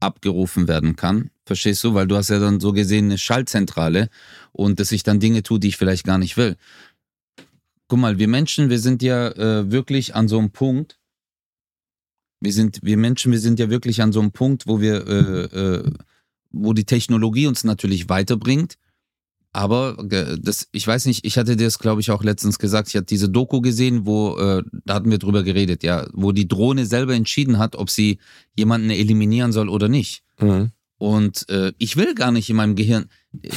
[0.00, 1.30] abgerufen werden kann.
[1.44, 1.92] Verstehst du?
[1.92, 4.08] Weil du hast ja dann so gesehen eine Schaltzentrale
[4.52, 6.56] und dass ich dann Dinge tue, die ich vielleicht gar nicht will
[7.90, 10.98] guck mal, wir Menschen, wir sind ja äh, wirklich an so einem Punkt.
[12.40, 15.44] Wir sind, wir Menschen, wir sind ja wirklich an so einem Punkt, wo wir, äh,
[15.44, 15.92] äh,
[16.52, 18.76] wo die Technologie uns natürlich weiterbringt.
[19.52, 22.88] Aber äh, das, ich weiß nicht, ich hatte dir das, glaube ich, auch letztens gesagt.
[22.88, 26.46] Ich hatte diese Doku gesehen, wo, äh, da hatten wir drüber geredet, ja, wo die
[26.46, 28.18] Drohne selber entschieden hat, ob sie
[28.54, 30.22] jemanden eliminieren soll oder nicht.
[30.38, 30.70] Mhm.
[30.98, 33.06] Und äh, ich will gar nicht in meinem Gehirn.
[33.42, 33.50] Äh,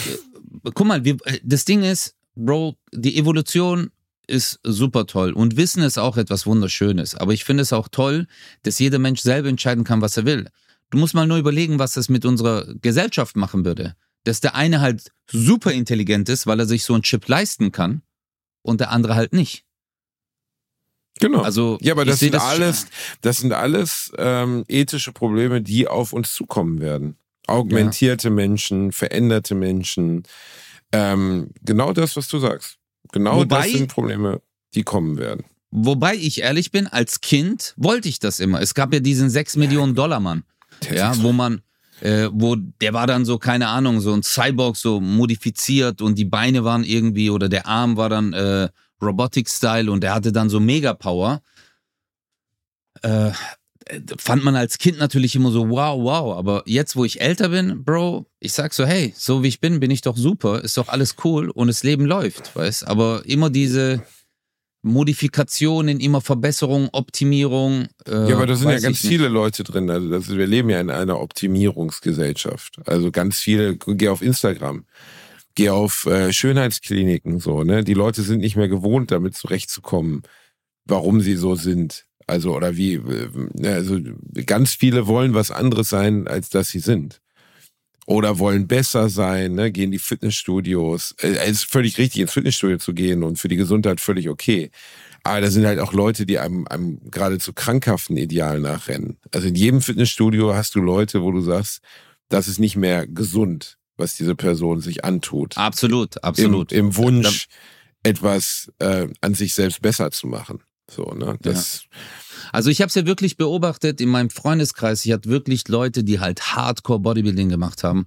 [0.73, 3.91] guck mal, wir, äh, das Ding ist, Bro, die Evolution
[4.27, 7.15] ist super toll und Wissen ist auch etwas Wunderschönes.
[7.15, 8.27] Aber ich finde es auch toll,
[8.63, 10.47] dass jeder Mensch selber entscheiden kann, was er will.
[10.89, 13.95] Du musst mal nur überlegen, was das mit unserer Gesellschaft machen würde.
[14.23, 18.01] Dass der eine halt super intelligent ist, weil er sich so einen Chip leisten kann
[18.61, 19.65] und der andere halt nicht.
[21.19, 21.41] Genau.
[21.41, 22.87] Also ja, aber das sind das alles,
[23.21, 27.17] das sind alles ähm, ethische Probleme, die auf uns zukommen werden.
[27.47, 28.33] Augmentierte ja.
[28.33, 30.23] Menschen, veränderte Menschen,
[30.91, 32.77] ähm, genau das, was du sagst.
[33.13, 34.41] Genau wobei, das sind Probleme,
[34.73, 35.45] die kommen werden.
[35.71, 38.59] Wobei ich ehrlich bin, als Kind wollte ich das immer.
[38.59, 40.43] Es gab ja diesen 6 Millionen Dollar Mann,
[40.91, 41.61] ja, wo man,
[42.01, 46.25] äh, wo der war dann so, keine Ahnung, so ein Cyborg so modifiziert und die
[46.25, 48.69] Beine waren irgendwie oder der Arm war dann äh,
[49.01, 51.41] Robotic-Style und der hatte dann so Mega-Power.
[53.01, 53.31] Äh,
[54.17, 56.37] fand man als Kind natürlich immer so, wow, wow.
[56.37, 59.79] Aber jetzt, wo ich älter bin, Bro, ich sag so, hey, so wie ich bin,
[59.79, 63.49] bin ich doch super, ist doch alles cool und das Leben läuft, weißt Aber immer
[63.49, 64.03] diese
[64.83, 67.87] Modifikationen, immer Verbesserung, Optimierung.
[68.05, 69.89] Äh, ja, aber da sind ja ganz viele Leute drin.
[69.89, 72.79] Also das, wir leben ja in einer Optimierungsgesellschaft.
[72.85, 74.85] Also ganz viele, geh auf Instagram,
[75.55, 77.83] geh auf äh, Schönheitskliniken, so, ne?
[77.83, 80.23] Die Leute sind nicht mehr gewohnt, damit zurechtzukommen,
[80.85, 83.99] warum sie so sind also, oder wie, äh, also
[84.45, 87.21] ganz viele wollen was anderes sein, als dass sie sind.
[88.05, 89.71] Oder wollen besser sein, ne?
[89.71, 91.15] gehen die Fitnessstudios.
[91.19, 94.71] Äh, es ist völlig richtig, ins Fitnessstudio zu gehen und für die Gesundheit völlig okay.
[95.23, 99.17] Aber da sind halt auch Leute, die einem, einem geradezu krankhaften Ideal nachrennen.
[99.31, 101.79] Also in jedem Fitnessstudio hast du Leute, wo du sagst,
[102.27, 105.57] das ist nicht mehr gesund, was diese Person sich antut.
[105.57, 106.73] Absolut, absolut.
[106.73, 107.47] Im, im Wunsch,
[108.03, 110.61] etwas äh, an sich selbst besser zu machen.
[110.89, 111.37] So, ne?
[111.41, 111.83] Das.
[111.91, 111.97] Ja.
[112.51, 115.05] Also ich habe es ja wirklich beobachtet in meinem Freundeskreis.
[115.05, 118.05] Ich hatte wirklich Leute, die halt Hardcore Bodybuilding gemacht haben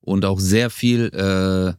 [0.00, 1.74] und auch sehr viel, äh,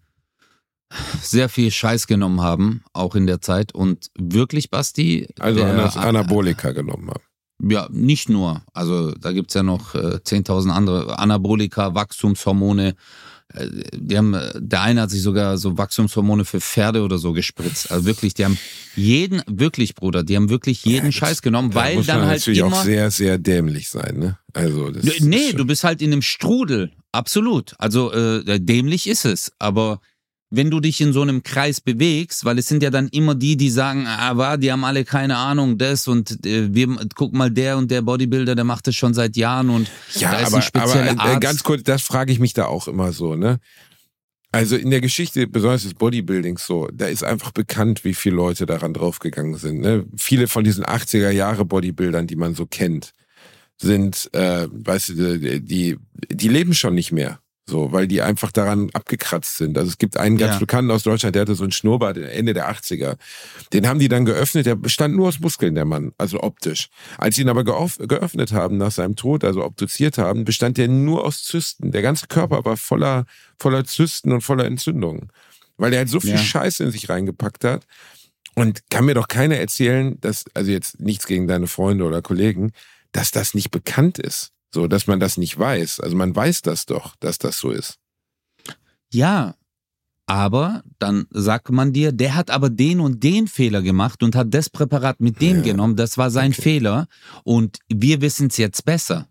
[1.22, 3.74] sehr viel Scheiß genommen haben, auch in der Zeit.
[3.74, 5.28] Und wirklich, Basti.
[5.40, 7.24] Also der- Anabolika genommen haben.
[7.72, 8.62] Ja, nicht nur.
[8.74, 12.96] Also da gibt's ja noch äh, 10.000 andere Anabolika, Wachstumshormone.
[13.54, 17.34] Äh, Die haben, äh, der eine hat sich sogar so Wachstumshormone für Pferde oder so
[17.34, 17.92] gespritzt.
[17.92, 18.58] Also wirklich, die haben
[18.96, 22.40] jeden, wirklich, Bruder, die haben wirklich jeden Scheiß genommen, Da weil muss dann man halt
[22.40, 22.74] natürlich immer.
[22.78, 24.38] auch sehr, sehr dämlich sein, ne?
[24.54, 26.92] Also das Nee, du bist halt in einem Strudel.
[27.12, 27.74] Absolut.
[27.80, 29.52] Also äh, dämlich ist es.
[29.60, 30.00] Aber
[30.56, 33.58] wenn du dich in so einem Kreis bewegst, weil es sind ja dann immer die,
[33.58, 37.76] die sagen, aber die haben alle keine Ahnung, das und äh, wir, guck mal, der
[37.76, 40.62] und der Bodybuilder, der macht das schon seit Jahren und Ja, da ist aber, ein
[40.62, 41.42] spezieller aber äh, Arzt.
[41.42, 43.60] ganz kurz, das frage ich mich da auch immer so, ne?
[44.52, 48.68] Also in der Geschichte, besonders des Bodybuildings so, da ist einfach bekannt, wie viele Leute
[48.68, 49.80] daran draufgegangen sind.
[49.80, 50.06] Ne?
[50.16, 53.14] Viele von diesen 80er Jahre Bodybuildern, die man so kennt,
[53.82, 55.98] sind, äh, weißt du, die,
[56.30, 57.40] die leben schon nicht mehr.
[57.66, 59.78] So, weil die einfach daran abgekratzt sind.
[59.78, 60.60] Also es gibt einen ganz Ja.
[60.60, 63.16] bekannten aus Deutschland, der hatte so einen Schnurrbart Ende der 80er.
[63.72, 66.90] Den haben die dann geöffnet, der bestand nur aus Muskeln, der Mann, also optisch.
[67.18, 71.24] Als sie ihn aber geöffnet haben nach seinem Tod, also obduziert haben, bestand der nur
[71.24, 71.94] aus Zysten.
[71.94, 73.26] Der ganze Körper war voller,
[73.58, 75.30] voller Zysten und voller Entzündungen.
[75.78, 76.38] Weil er halt so viel Ja.
[76.38, 77.86] Scheiße in sich reingepackt hat.
[78.56, 82.72] Und kann mir doch keiner erzählen, dass, also jetzt nichts gegen deine Freunde oder Kollegen,
[83.14, 84.52] dass das nicht bekannt ist.
[84.74, 86.00] So, dass man das nicht weiß.
[86.00, 88.00] Also man weiß das doch, dass das so ist.
[89.12, 89.56] Ja,
[90.26, 94.54] aber dann sagt man dir, der hat aber den und den Fehler gemacht und hat
[94.54, 95.64] das Präparat mit dem Ja.
[95.64, 96.62] genommen, das war sein Okay.
[96.62, 97.08] Fehler
[97.44, 99.28] und wir wissen es jetzt besser.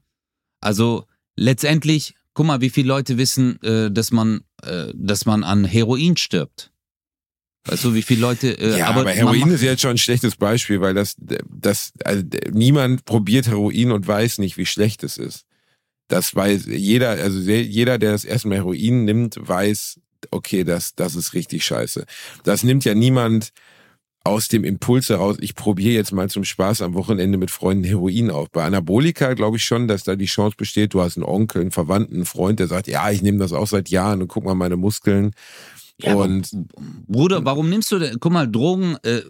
[0.61, 5.64] Also letztendlich, guck mal, wie viele Leute wissen, äh, dass man, äh, dass man an
[5.64, 6.72] Heroin stirbt.
[7.65, 8.59] Weißt du, wie viele Leute.
[8.59, 12.25] Äh, ja, aber, man Heroin ist jetzt schon ein schlechtes Beispiel, weil das, das, also
[12.51, 15.45] niemand probiert Heroin und weiß nicht, wie schlecht es ist.
[16.09, 20.01] Das weiß jeder, also jeder, der das erste Mal Heroin nimmt, weiß,
[20.31, 22.05] okay, das, das ist richtig scheiße.
[22.43, 23.53] Das nimmt ja niemand
[24.25, 28.31] aus dem Impuls heraus, ich probiere jetzt mal zum Spaß am Wochenende mit Freunden Heroin
[28.31, 28.51] auf.
[28.51, 31.73] Bei Anabolika glaube ich schon, dass da die Chance besteht, du hast einen Onkel, einen
[31.73, 34.55] Verwandten, einen Freund, der sagt, ja, ich nehme das auch seit Jahren und guck mal
[34.55, 35.33] meine Muskeln.
[36.01, 36.51] Ja, und
[37.07, 39.22] Bruder, warum nimmst du denn, guck mal, Drogen, äh,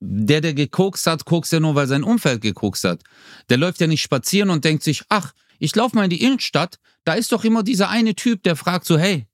[0.00, 3.02] der, der gekokst hat, kokst ja nur, weil sein Umfeld gekokst hat.
[3.48, 6.78] Der läuft ja nicht spazieren und denkt sich, ach, ich laufe mal in die Innenstadt,
[7.04, 9.26] da ist doch immer dieser eine Typ, der fragt so, hey,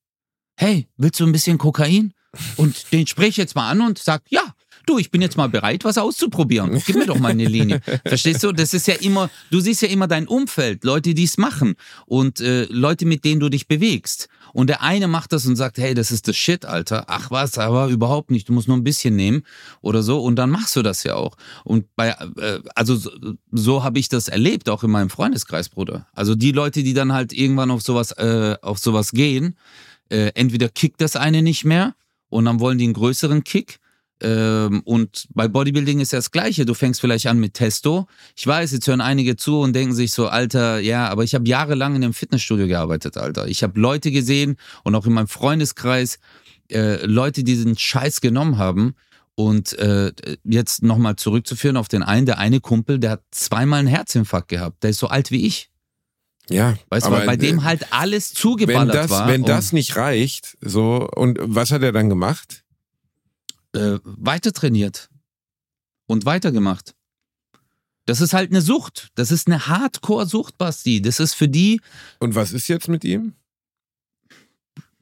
[0.56, 2.14] hey, willst du ein bisschen Kokain?
[2.56, 4.54] Und den spreche ich jetzt mal an und sag, ja,
[4.86, 6.80] du, ich bin jetzt mal bereit, was auszuprobieren.
[6.84, 7.80] Gib mir doch mal eine Linie.
[8.04, 8.52] Verstehst du?
[8.52, 11.74] Das ist ja immer, du siehst ja immer dein Umfeld, Leute, die es machen
[12.06, 14.28] und äh, Leute, mit denen du dich bewegst.
[14.52, 17.04] Und der eine macht das und sagt, hey, das ist das Shit, Alter.
[17.08, 18.48] Ach was, aber überhaupt nicht.
[18.48, 19.42] Du musst nur ein bisschen nehmen
[19.80, 20.20] oder so.
[20.20, 21.36] Und dann machst du das ja auch.
[21.64, 23.10] Und bei, äh, also so,
[23.52, 26.06] so habe ich das erlebt, auch in meinem Freundeskreis, Bruder.
[26.12, 29.56] Also die Leute, die dann halt irgendwann auf sowas, äh, auf sowas gehen,
[30.08, 31.94] äh, entweder kickt das eine nicht mehr
[32.28, 33.78] und dann wollen die einen größeren Kick.
[34.22, 36.66] Ähm, und bei Bodybuilding ist ja das Gleiche.
[36.66, 38.06] Du fängst vielleicht an mit Testo.
[38.36, 41.48] Ich weiß, jetzt hören einige zu und denken sich so, Alter, ja, aber ich habe
[41.48, 43.48] jahrelang in einem Fitnessstudio gearbeitet, Alter.
[43.48, 46.18] Ich habe Leute gesehen und auch in meinem Freundeskreis
[46.70, 48.94] äh, Leute, die diesen Scheiß genommen haben.
[49.36, 50.12] Und äh,
[50.44, 54.82] jetzt nochmal zurückzuführen auf den einen, der eine Kumpel, der hat zweimal einen Herzinfarkt gehabt.
[54.82, 55.70] Der ist so alt wie ich.
[56.50, 59.28] ja, Weißt du, bei dem äh, halt alles wenn zugeballert das, war.
[59.28, 62.64] wenn das nicht reicht, so, und was hat er dann gemacht?
[63.72, 65.08] Äh, weiter trainiert
[66.06, 66.94] und weitergemacht.
[68.06, 69.08] Das ist halt eine Sucht.
[69.14, 71.00] Das ist eine Hardcore-Sucht, Basti.
[71.00, 71.80] Das ist für die,
[72.18, 73.34] Und was ist jetzt mit ihm?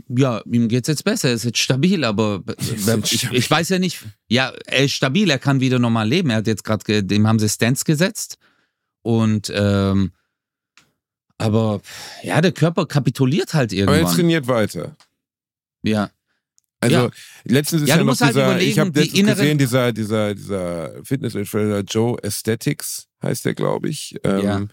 [0.09, 2.43] ja, ihm geht's jetzt besser, er ist jetzt stabil, aber
[2.87, 4.05] jetzt ich, ich weiß ja nicht.
[4.29, 6.31] Ja, er ist stabil, er kann wieder normal leben.
[6.31, 8.39] Er hat jetzt gerade, dem haben sie Stents gesetzt.
[9.03, 10.13] Und, ähm,
[11.39, 11.81] aber
[12.23, 14.15] ja, der Körper kapituliert halt Aber er irgendwann.
[14.17, 14.97] trainiert weiter.
[15.83, 16.11] Ja.
[16.81, 17.11] Also Ja.
[17.45, 21.81] letztens ist Ja, ja, noch halt dieser, ich habe die gesehen, dieser, dieser, dieser Fitness-Influencer
[21.81, 24.17] Joe Aesthetics heißt der, glaube ich.
[24.25, 24.67] Ähm, Ja.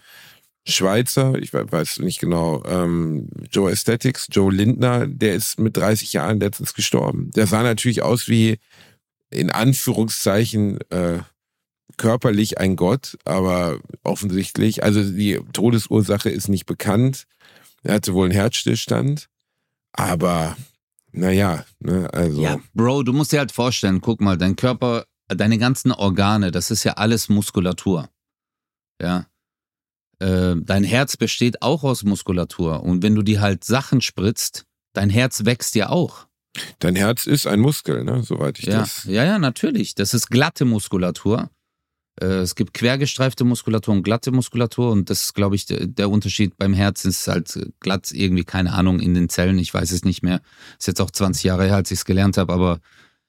[0.68, 6.12] Schweizer, ich we- weiß nicht genau, ähm, Joe Aesthetics, Joe Lindner, der ist mit 30
[6.12, 7.30] Jahren letztens gestorben.
[7.36, 8.58] Der sah natürlich aus wie
[9.30, 11.20] in Anführungszeichen äh,
[11.96, 17.24] körperlich ein Gott, aber offensichtlich, also die Todesursache ist nicht bekannt.
[17.84, 19.28] Er hatte wohl einen Herzstillstand,
[19.92, 20.56] aber
[21.16, 22.42] naja, ne, also.
[22.42, 26.70] Ja, Bro, du musst dir halt vorstellen, guck mal, dein Körper, deine ganzen Organe, das
[26.70, 28.08] ist ja alles Muskulatur.
[29.00, 29.26] Ja.
[30.18, 32.82] Äh, dein Herz besteht auch aus Muskulatur.
[32.82, 34.64] Und wenn du dir halt Sachen spritzt,
[34.94, 36.26] dein Herz wächst ja auch.
[36.78, 39.04] Dein Herz ist ein Muskel, ne, soweit ich Ja, das.
[39.04, 39.94] ja, ja, natürlich.
[39.94, 41.50] Das ist glatte Muskulatur.
[42.20, 46.56] Äh, es gibt quergestreifte Muskulatur und glatte Muskulatur und das ist, glaube ich, der, Unterschied
[46.56, 50.22] beim Herzen ist halt glatt irgendwie, keine Ahnung, in den Zellen, ich weiß es nicht
[50.22, 50.40] mehr.
[50.78, 52.80] Ist jetzt auch 20 Jahre her, als ich es gelernt habe, aber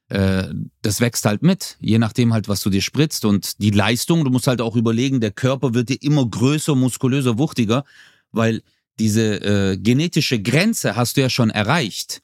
[0.10, 4.24] äh, das wächst halt mit, je nachdem halt, was du dir spritzt und die Leistung,
[4.24, 7.84] du musst halt auch überlegen, der Körper wird dir immer größer, muskulöser, wuchtiger,
[8.32, 8.62] weil
[9.00, 12.22] diese äh, genetische Grenze hast du ja schon erreicht.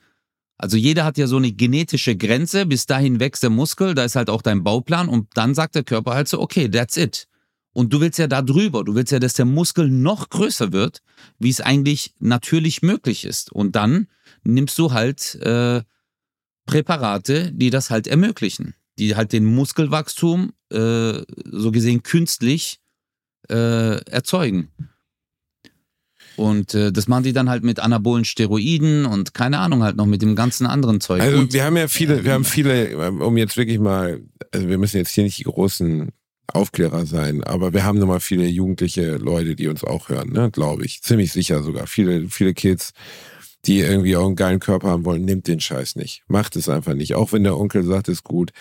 [0.64, 4.16] Also jeder hat ja so eine genetische Grenze, bis dahin wächst der Muskel, da ist
[4.16, 7.28] halt auch dein Bauplan und dann sagt der Körper halt so, okay, that's it.
[7.74, 11.01] Und du willst ja da drüber, du willst ja, dass der Muskel noch größer wird,
[11.38, 13.51] wie es eigentlich natürlich möglich ist.
[13.51, 14.07] Und dann
[14.45, 15.82] nimmst du halt äh,
[16.66, 22.80] Präparate, die das halt ermöglichen, die halt den Muskelwachstum äh, so gesehen künstlich
[23.49, 24.70] äh, erzeugen.
[26.36, 30.05] Und äh, das machen die dann halt mit anabolen Steroiden und keine Ahnung halt noch
[30.07, 31.21] mit dem ganzen anderen Zeug.
[31.21, 34.21] Also und, wir haben ja viele, wir haben viele, um jetzt wirklich mal,
[34.51, 36.09] also wir müssen jetzt hier nicht die großen
[36.51, 40.86] Aufklärer sein, aber wir haben nochmal viele jugendliche Leute, die uns auch hören, ne, glaube
[40.86, 41.01] ich.
[41.01, 41.88] Ziemlich sicher sogar.
[41.88, 42.91] Viele, viele Kids,
[43.65, 46.23] die irgendwie auch einen geilen Körper haben wollen, nimmt den Scheiß nicht.
[46.27, 47.15] Macht es einfach nicht.
[47.15, 48.51] Auch wenn der Onkel sagt, ist gut.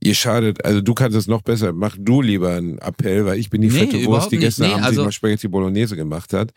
[0.00, 1.72] Ihr schadet, also du kannst es noch besser.
[1.72, 4.72] Mach du lieber einen Appell, weil ich bin die Nee, fette Wurst, die gestern Nee,
[4.74, 6.52] Abend also- mal Spaghetti Bolognese gemacht hat.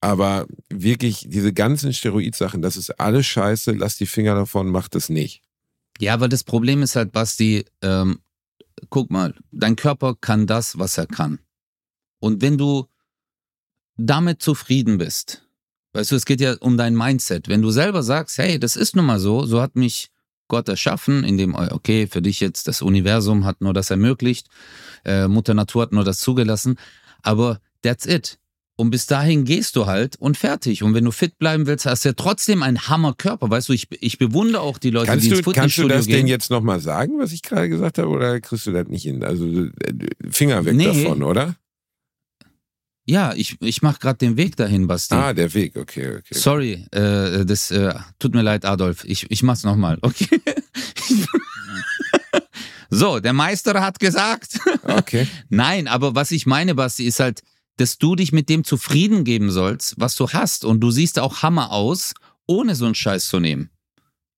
[0.00, 5.08] Aber wirklich, diese ganzen Steroidsachen, das ist alles scheiße, lass die Finger davon, macht es
[5.08, 5.42] nicht.
[5.98, 8.20] Ja, aber das Problem ist halt, Basti, ähm,
[8.90, 11.38] guck mal, dein Körper kann das, was er kann.
[12.20, 12.86] Und wenn du
[13.96, 15.42] damit zufrieden bist,
[15.94, 17.48] weißt du, es geht ja um dein Mindset.
[17.48, 20.10] Wenn du selber sagst, hey, das ist nun mal so, so hat mich
[20.48, 24.48] Gott erschaffen, indem, okay, für dich jetzt das Universum hat nur das ermöglicht,
[25.04, 26.78] äh, Mutter Natur hat nur das zugelassen,
[27.22, 28.38] aber that's it.
[28.78, 30.82] Und bis dahin gehst du halt und fertig.
[30.82, 33.48] Und wenn du fit bleiben willst, hast du ja trotzdem einen Hammerkörper.
[33.48, 35.96] Weißt du, ich, ich bewundere auch die Leute, Kannst die du, ins kannst du Fitnessstudio
[35.96, 36.16] das gehen.
[36.16, 39.24] denn jetzt nochmal sagen, was ich gerade gesagt habe, oder kriegst du das nicht hin?
[39.24, 39.70] Also äh,
[40.30, 41.04] Finger weg Nee.
[41.04, 41.56] davon, oder?
[43.08, 45.14] Ja, ich, ich mache gerade den Weg dahin, Basti.
[45.14, 46.34] Ah, der Weg, okay, okay.
[46.34, 49.04] Sorry, äh, das äh, tut mir leid, Adolf.
[49.04, 50.40] Ich, ich mach's nochmal, okay?
[52.90, 54.58] so, der Meister hat gesagt.
[54.82, 55.26] Okay.
[55.48, 57.42] Nein, aber was ich meine, Basti, ist halt,
[57.76, 60.64] dass du dich mit dem zufrieden geben sollst, was du hast.
[60.64, 62.14] Und du siehst auch Hammer aus,
[62.46, 63.70] ohne so einen Scheiß zu nehmen.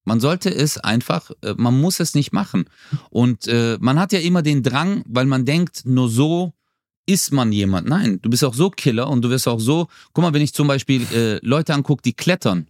[0.04, 2.64] Man sollte es einfach, äh, man muss es nicht machen.
[3.10, 6.54] Und äh, man hat ja immer den Drang, weil man denkt, nur so
[7.06, 7.88] ist man jemand.
[7.88, 10.54] Nein, du bist auch so Killer und du wirst auch so, guck mal, wenn ich
[10.54, 12.68] zum Beispiel äh, Leute angucke, die klettern.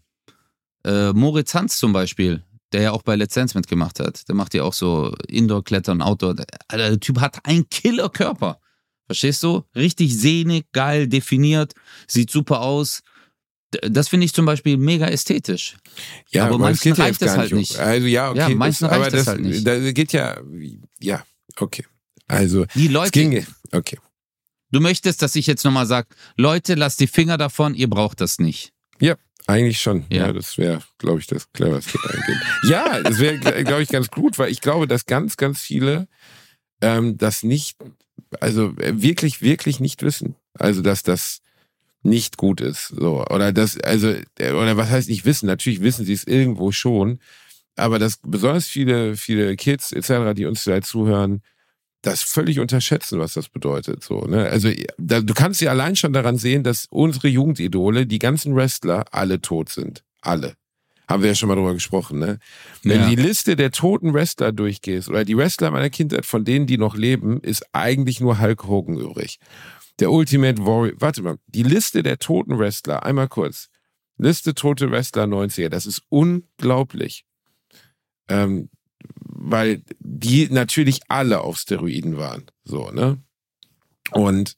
[0.84, 2.42] Äh, Moritz Hans zum Beispiel,
[2.72, 4.28] der ja auch bei Let's Dance mitgemacht hat.
[4.28, 6.36] Der macht ja auch so Indoor-Klettern, Outdoor.
[6.68, 8.60] Alter, der Typ hat einen Killer-Körper.
[9.08, 9.64] Verstehst du?
[9.74, 11.72] Richtig sehnig, geil, definiert,
[12.06, 13.02] sieht super aus.
[13.82, 15.76] Das finde ich zum Beispiel mega ästhetisch.
[16.30, 17.72] Ja, Aber ja reicht gar halt nicht.
[17.72, 17.78] nicht.
[17.78, 18.38] Also ja, okay.
[18.38, 19.66] Ja, manchen das, reicht aber es das halt nicht.
[19.66, 20.40] Da geht ja,
[21.00, 21.24] ja,
[21.56, 21.84] okay.
[22.26, 23.98] Also, Die es Leute, ging, okay.
[24.70, 28.38] du möchtest, dass ich jetzt nochmal sage, Leute, lasst die Finger davon, ihr braucht das
[28.38, 28.72] nicht.
[29.46, 30.04] Eigentlich schon.
[30.10, 30.32] Ja, Ja.
[30.34, 32.42] das wäre, glaube ich, das cleverste eingehen.
[32.68, 36.06] ja, das wäre, glaube ich, ganz gut, weil ich glaube, dass ganz, ganz viele
[36.80, 37.78] ähm, das nicht,
[38.40, 40.34] also äh, wirklich, wirklich nicht wissen.
[40.54, 41.40] Also, dass das
[42.02, 42.88] nicht gut ist.
[42.88, 43.24] So.
[43.26, 45.46] Oder das, also, äh, oder was heißt nicht wissen?
[45.46, 47.18] Natürlich wissen sie es irgendwo schon.
[47.76, 51.42] Aber dass besonders viele, viele Kids etc., die uns vielleicht zuhören,
[52.02, 54.04] das völlig unterschätzen, was das bedeutet.
[54.04, 54.48] So, ne?
[54.48, 59.04] Also da, du kannst ja allein schon daran sehen, dass unsere Jugendidole, die ganzen Wrestler,
[59.12, 60.04] alle tot sind.
[60.20, 60.54] Alle.
[61.08, 62.38] Haben wir ja schon mal drüber gesprochen, ne?
[62.82, 63.08] Wenn Ja.
[63.08, 66.76] du die Liste der toten Wrestler durchgehst, oder die Wrestler meiner Kindheit, von denen, die
[66.78, 69.38] noch leben, ist eigentlich nur Hulk Hogan übrig.
[70.00, 70.94] Der Ultimate Warrior.
[71.00, 73.68] Warte mal, die Liste der toten Wrestler, einmal kurz.
[74.18, 77.24] Liste tote Wrestler 90er, das ist unglaublich.
[78.28, 78.68] Ähm,
[79.22, 82.46] weil die natürlich alle auf Steroiden waren.
[82.64, 83.18] So, ne?
[84.12, 84.56] Und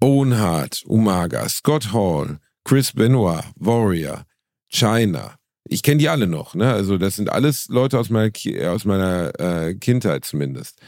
[0.00, 4.24] Owen Hart, Umaga, Scott Hall, Chris Benoit, Warrior,
[4.70, 5.36] China.
[5.64, 6.72] Ich kenne die alle noch, ne?
[6.72, 10.80] Also das sind alles Leute aus meiner, Ki aus meiner äh, Kindheit zumindest.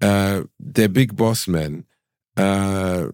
[0.00, 1.84] Äh, der Big Boss Man,
[2.36, 3.06] äh,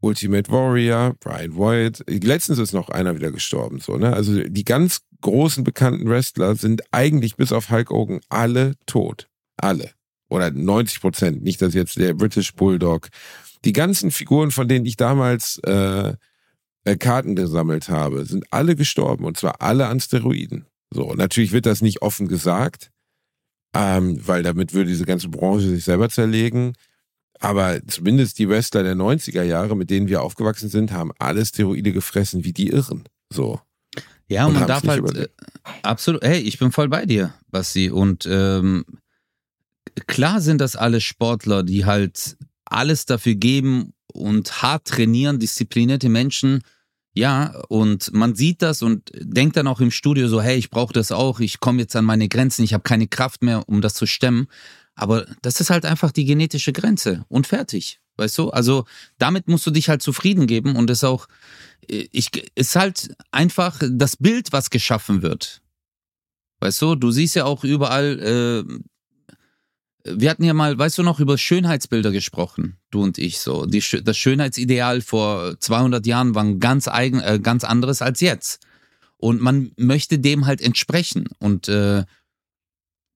[0.00, 2.04] Ultimate Warrior, Brian Wyatt.
[2.08, 4.12] Letztens ist noch einer wieder gestorben, so, ne?
[4.12, 9.28] Also die ganz großen bekannten Wrestler sind eigentlich bis auf Hulk Hogan alle tot.
[9.56, 9.90] Alle.
[10.28, 11.42] Oder 90 Prozent.
[11.42, 13.08] Nicht, dass jetzt der British Bulldog.
[13.64, 16.14] Die ganzen Figuren, von denen ich damals äh,
[16.84, 19.24] äh, Karten gesammelt habe, sind alle gestorben.
[19.24, 20.66] Und zwar alle an Steroiden.
[20.90, 22.90] So, natürlich wird das nicht offen gesagt,
[23.74, 26.74] ähm, weil damit würde diese ganze Branche sich selber zerlegen.
[27.40, 31.92] Aber zumindest die Wrestler der 90er Jahre, mit denen wir aufgewachsen sind, haben alle Steroide
[31.92, 33.04] gefressen wie die Irren.
[33.32, 33.60] So.
[34.28, 35.28] Ja, und, man darf halt äh,
[35.82, 37.90] absolut, hey, ich bin voll bei dir, Basti.
[37.90, 38.84] Und ähm,
[40.06, 46.62] klar sind das alle Sportler, die halt alles dafür geben und hart trainieren, disziplinierte Menschen.
[47.14, 50.94] Ja, und man sieht das und denkt dann auch im Studio so, hey, ich brauche
[50.94, 53.94] das auch, ich komme jetzt an meine Grenzen, ich habe keine Kraft mehr, um das
[53.94, 54.48] zu stemmen.
[54.94, 58.00] Aber das ist halt einfach die genetische Grenze und fertig.
[58.16, 58.50] Weißt du?
[58.50, 58.84] Also
[59.18, 61.28] damit musst du dich halt zufrieden geben und es auch,
[61.86, 65.62] ich, ist halt einfach das Bild, was geschaffen wird.
[66.60, 68.20] Weißt du, du siehst ja auch überall,
[68.68, 68.78] äh,
[70.04, 73.66] wir hatten ja mal, weißt du noch, über Schönheitsbilder gesprochen, du und ich so.
[73.66, 78.60] Die, das Schönheitsideal vor 200 Jahren war ein ganz, eigen, äh, ganz anderes als jetzt.
[79.16, 81.28] Und man möchte dem halt entsprechen.
[81.38, 82.04] Und äh,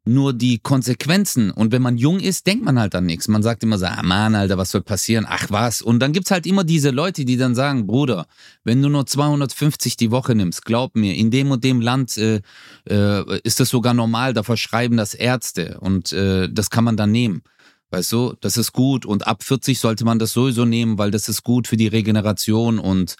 [0.07, 1.51] nur die Konsequenzen.
[1.51, 3.27] Und wenn man jung ist, denkt man halt an nichts.
[3.29, 5.27] Man sagt immer so, ah Mann, Alter, was soll passieren?
[5.29, 5.83] Ach was.
[5.83, 8.27] Und dann gibt's halt immer diese Leute, die dann sagen, Bruder,
[8.65, 12.41] wenn du nur 250 die Woche nimmst, glaub mir, in dem und dem Land äh,
[12.89, 15.79] äh, ist das sogar normal, da verschreiben das Ärzte.
[15.81, 17.43] Und äh, das kann man dann nehmen.
[17.91, 19.07] Weißt du, das ist gut.
[19.07, 22.79] Und ab 40 sollte man das sowieso nehmen, weil das ist gut für die Regeneration
[22.79, 23.17] und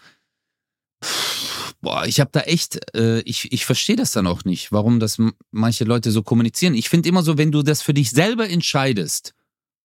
[1.87, 5.19] boah, ich habe da echt, äh, ich, ich verstehe das dann auch nicht, warum das
[5.53, 6.75] manche Leute so kommunizieren.
[6.75, 9.35] Ich finde immer so, wenn du das für dich selber entscheidest,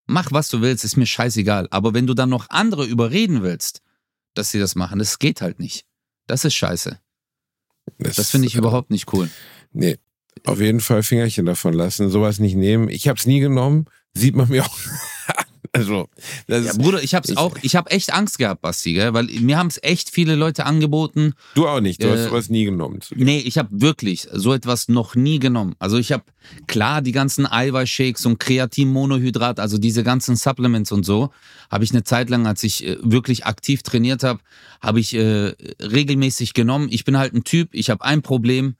[0.07, 1.67] mach was du willst, ist mir scheißegal.
[1.69, 3.83] Aber wenn du dann noch andere überreden willst,
[4.33, 5.85] dass sie das machen, das geht halt nicht.
[6.25, 6.99] Das ist scheiße.
[7.99, 9.29] Das, das finde ich äh, überhaupt nicht cool.
[9.71, 9.99] Nee,
[10.43, 12.89] auf jeden Fall Fingerchen davon lassen, sowas nicht nehmen.
[12.89, 13.85] Ich habe es nie genommen,
[14.15, 14.77] sieht man mir auch
[15.73, 16.09] Also,
[16.47, 19.13] das ja, Bruder, ich hab's auch, ich habe echt Angst gehabt, Basti, gell?
[19.13, 21.33] weil mir haben es echt viele Leute angeboten.
[21.55, 22.99] Du auch nicht, du äh, hast sowas nie genommen.
[23.15, 25.75] Nee, ich habe wirklich so etwas noch nie genommen.
[25.79, 26.25] Also ich habe
[26.67, 31.31] klar die ganzen Eiweißshakes und Kreatinmonohydrat, also diese ganzen Supplements und so,
[31.69, 34.41] habe ich eine Zeit lang, als ich äh, wirklich aktiv trainiert habe,
[34.81, 36.89] habe ich äh, regelmäßig genommen.
[36.91, 38.75] Ich bin halt ein Typ, ich habe ein Problem,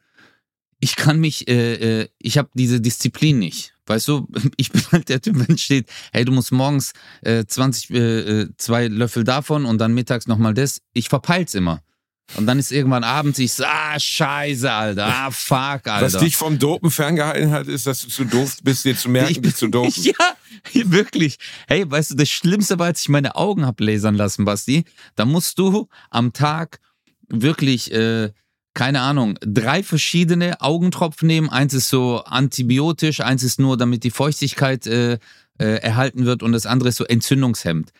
[0.82, 3.71] ich kann mich, äh, äh, ich habe diese Disziplin nicht.
[3.86, 4.28] Weißt du,
[4.58, 8.50] ich bin halt der Typ, wenn steht, hey, du musst morgens äh, 20, äh, äh,
[8.58, 10.82] zwei Löffel davon und dann mittags nochmal das.
[10.94, 11.82] Ich verpeil's immer.
[12.36, 16.02] Und dann ist irgendwann abends, ich so, ah, scheiße, Alter, ah, fuck, Alter.
[16.02, 19.32] Was dich vom Dopen ferngehalten hat, ist, dass du zu doof bist, dir zu merken,
[19.32, 19.92] ich, dich zu dopen.
[20.74, 21.38] Ja, wirklich.
[21.68, 25.26] Hey, weißt du, das Schlimmste war, als ich meine Augen hab lasern lassen, Basti, da
[25.26, 26.80] musst du am Tag
[27.28, 28.32] wirklich äh,
[28.74, 31.50] keine Ahnung, drei verschiedene Augentropfen nehmen.
[31.50, 35.20] Eins ist so antibiotisch, eins ist nur, damit die Feuchtigkeit äh,
[35.60, 37.92] äh, erhalten wird und das andere ist so entzündungshemmend.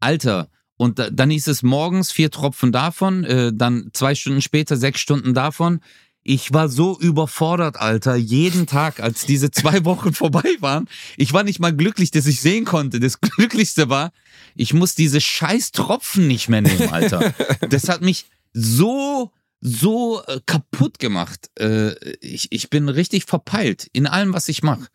[0.00, 4.76] Alter, und da, dann ist es morgens vier Tropfen davon, äh, dann zwei Stunden später
[4.76, 5.80] sechs Stunden davon.
[6.22, 10.88] Ich war so überfordert, Alter, jeden Tag, als diese zwei Wochen vorbei waren.
[11.16, 12.98] Ich war nicht mal glücklich, dass ich sehen konnte.
[12.98, 14.10] Das Glücklichste war,
[14.56, 17.34] ich muss diese scheiß Tropfen nicht mehr nehmen, Alter.
[17.68, 19.32] Das hat mich so
[19.64, 21.50] so äh, kaputt gemacht.
[21.58, 24.86] Äh, ich, ich bin richtig verpeilt in allem, was ich mache.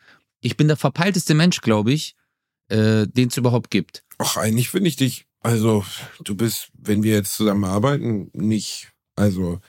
[0.41, 2.15] Ich bin der verpeilteste Mensch, glaube ich,
[2.69, 4.03] äh, den es überhaupt gibt.
[4.19, 5.83] Ach, eigentlich finde ich dich, also
[6.23, 9.59] du bist, wenn wir jetzt zusammen arbeiten, nicht, also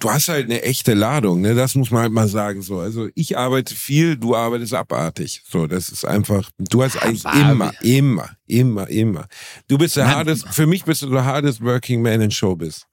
[0.00, 1.54] du hast halt eine echte Ladung, ne?
[1.54, 2.60] Das muss man halt mal sagen.
[2.60, 5.42] So, also ich arbeite viel, du arbeitest abartig.
[5.48, 6.50] So, das ist einfach.
[6.58, 9.28] Du hast eigentlich immer, immer, immer, immer.
[9.68, 10.48] Du bist der hardest.
[10.48, 12.87] Für mich bist du der hardest working man in Showbiz.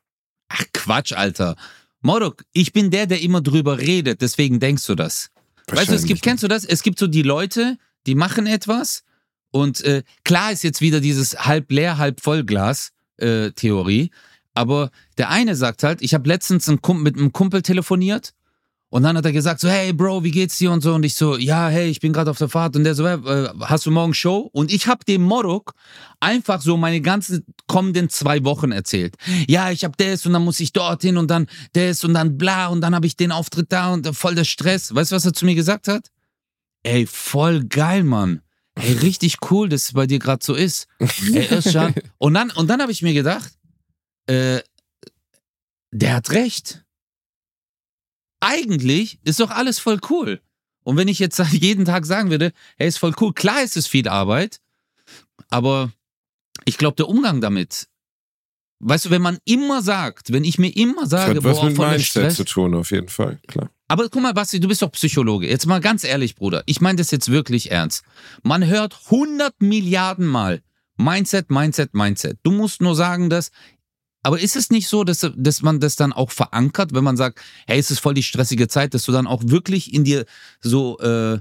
[0.49, 1.55] Ach Quatsch, Alter.
[2.01, 5.31] Modok, ich bin der, der immer drüber redet, deswegen denkst du das.
[5.67, 6.63] Weißt du, es gibt, kennst du das?
[6.63, 9.03] Es gibt so die Leute, die machen etwas
[9.51, 14.11] und äh, klar ist jetzt wieder dieses halb leer, halb voll Glas äh, Theorie,
[14.53, 18.33] aber der eine sagt halt, ich habe letztens ein mit einem Kumpel telefoniert
[18.95, 21.15] und dann hat er gesagt so, hey Bro, wie geht's dir und so und ich
[21.15, 23.91] so, ja, hey, ich bin gerade auf der Fahrt und der so, äh, hast du
[23.91, 24.49] morgen Show?
[24.53, 25.73] Und ich habe dem Morok
[26.21, 29.15] einfach so meine ganzen kommenden zwei Wochen erzählt.
[29.49, 32.67] Ja, ich habe das und dann muss ich dorthin und dann das und dann bla
[32.67, 34.95] und dann habe ich den Auftritt da und voll der Stress.
[34.95, 36.07] Weißt du, was er zu mir gesagt hat?
[36.83, 38.43] Ey, voll geil, Mann.
[38.75, 40.87] Ey, richtig cool, dass es bei dir gerade so ist.
[40.99, 41.95] Ey, Özcan.
[42.17, 43.51] Und dann, und dann habe ich mir gedacht,
[44.27, 44.61] äh,
[45.91, 46.84] der hat recht
[48.45, 50.41] eigentlich ist doch alles voll cool.
[50.83, 53.87] Und wenn ich jetzt jeden Tag sagen würde, hey, ist voll cool, klar ist es
[53.87, 54.61] viel Arbeit,
[55.49, 55.91] aber
[56.65, 57.87] ich glaube, der Umgang damit,
[58.79, 61.65] weißt du, wenn man immer sagt, wenn ich mir immer sage, das hat was boah,
[61.65, 63.69] mit Mindset Stress, zu tun, auf jeden Fall, klar.
[63.87, 65.47] Aber guck mal, Basti, du bist doch Psychologe.
[65.47, 66.63] Jetzt mal ganz ehrlich, Bruder.
[66.65, 68.03] Ich meine das jetzt wirklich ernst.
[68.41, 70.63] Man hört 100 Milliarden Mal
[70.97, 72.39] Mindset, Mindset, Mindset.
[72.41, 73.51] Du musst nur sagen, dass
[74.25, 77.39] aber ist es nicht so, dass, dass man das dann auch verankert, wenn man sagt,
[77.67, 80.25] hey, es ist voll die stressige Zeit, dass du dann auch wirklich in dir
[80.61, 81.37] so, äh,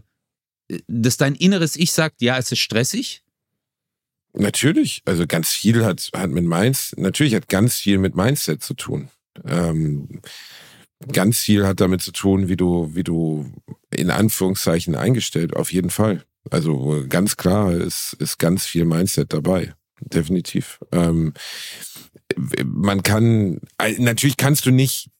[0.86, 3.22] dass dein inneres Ich sagt, ja, es ist stressig?
[4.34, 5.00] Natürlich.
[5.06, 9.08] Also ganz viel hat, hat mit Mindset, natürlich hat ganz viel mit Mindset zu tun.
[9.46, 10.20] Ähm,
[11.10, 13.50] ganz viel hat damit zu tun, wie du, wie du
[13.88, 16.22] in Anführungszeichen eingestellt, auf jeden Fall.
[16.50, 19.72] Also ganz klar ist, ist ganz viel Mindset dabei.
[20.00, 20.80] Definitiv.
[20.92, 21.34] Ähm,
[22.64, 23.60] man kann,
[23.98, 25.10] natürlich kannst du nicht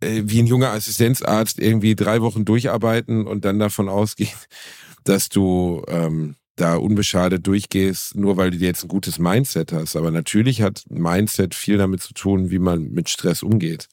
[0.00, 4.30] äh, wie ein junger Assistenzarzt irgendwie drei Wochen durcharbeiten und dann davon ausgehen,
[5.04, 9.96] dass du ähm, da unbeschadet durchgehst, nur weil du jetzt ein gutes Mindset hast.
[9.96, 13.88] Aber natürlich hat Mindset viel damit zu tun, wie man mit Stress umgeht.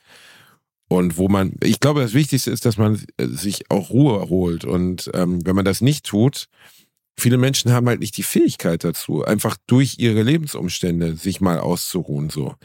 [0.90, 4.66] Und wo man, ich glaube, das Wichtigste ist, dass man sich auch Ruhe holt.
[4.66, 6.48] Und ähm, wenn man das nicht tut,
[7.20, 12.30] viele Menschen haben halt nicht die Fähigkeit dazu, einfach durch ihre Lebensumstände sich mal auszuruhen.
[12.30, 12.56] So.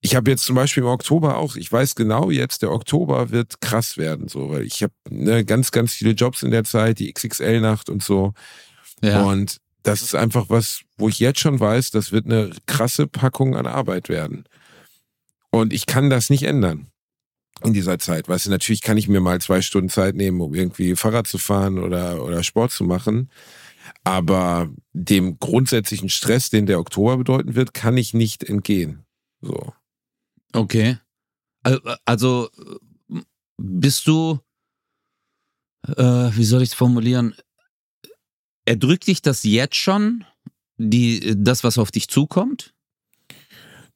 [0.00, 3.60] Ich habe jetzt zum Beispiel im Oktober auch, ich weiß genau jetzt, der Oktober wird
[3.60, 7.12] krass werden, so, weil ich habe ne, ganz, ganz viele Jobs in der Zeit, die
[7.12, 8.32] XXL-Nacht und so.
[9.02, 9.22] Ja.
[9.22, 13.56] Und das ist einfach was, wo ich jetzt schon weiß, das wird eine krasse Packung
[13.56, 14.44] an Arbeit werden.
[15.50, 16.88] Und ich kann das nicht ändern
[17.64, 18.28] in dieser Zeit.
[18.28, 21.38] Weißt du, natürlich kann ich mir mal zwei Stunden Zeit nehmen, um irgendwie Fahrrad zu
[21.38, 23.30] fahren oder, oder Sport zu machen.
[24.04, 29.04] Aber dem grundsätzlichen Stress, den der Oktober bedeuten wird, kann ich nicht entgehen.
[29.40, 29.72] So.
[30.52, 30.98] Okay.
[32.04, 32.48] Also
[33.58, 34.38] bist du,
[35.86, 37.34] äh, wie soll ich es formulieren?
[38.64, 40.24] Erdrückt dich das jetzt schon,
[40.76, 42.74] die, das, was auf dich zukommt?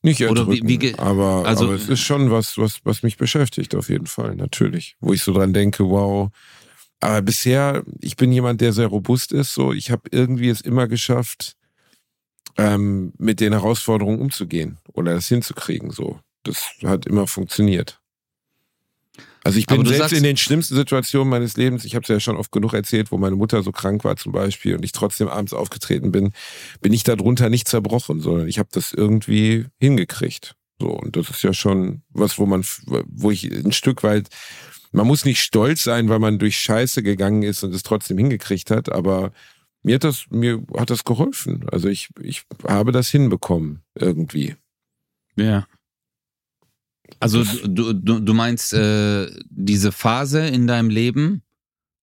[0.03, 3.74] Nicht erdrücken, wie, wie, aber, also, aber es ist schon was, was, was mich beschäftigt,
[3.74, 4.97] auf jeden Fall, natürlich.
[5.01, 6.30] Wo ich so dran denke, wow.
[7.01, 9.72] Aber bisher, ich bin jemand, der sehr robust ist, so.
[9.72, 11.57] Ich habe irgendwie es immer geschafft,
[12.59, 16.20] ähm, mit den Herausforderungen umzugehen oder das hinzukriegen, so.
[16.42, 18.01] Das hat immer funktioniert.
[19.42, 22.36] Also ich bin selbst in den schlimmsten Situationen meines Lebens, ich habe es ja schon
[22.36, 25.55] oft genug erzählt, wo meine Mutter so krank war zum Beispiel und ich trotzdem abends
[25.55, 26.32] aufgetreten bin,
[26.82, 30.57] bin ich darunter nicht zerbrochen, sondern ich habe das irgendwie hingekriegt.
[30.78, 32.64] So und das ist ja schon was, wo man,
[33.07, 34.28] wo ich ein Stück weit,
[34.93, 38.70] man muss nicht stolz sein, weil man durch Scheiße gegangen ist und es trotzdem hingekriegt
[38.70, 39.32] hat, aber
[39.82, 41.66] mir hat das, mir hat das geholfen.
[41.70, 44.57] Also ich, ich habe das hinbekommen irgendwie.
[45.36, 45.66] Ja.
[47.18, 51.43] Also du, du, du meinst, äh, diese Phase in deinem Leben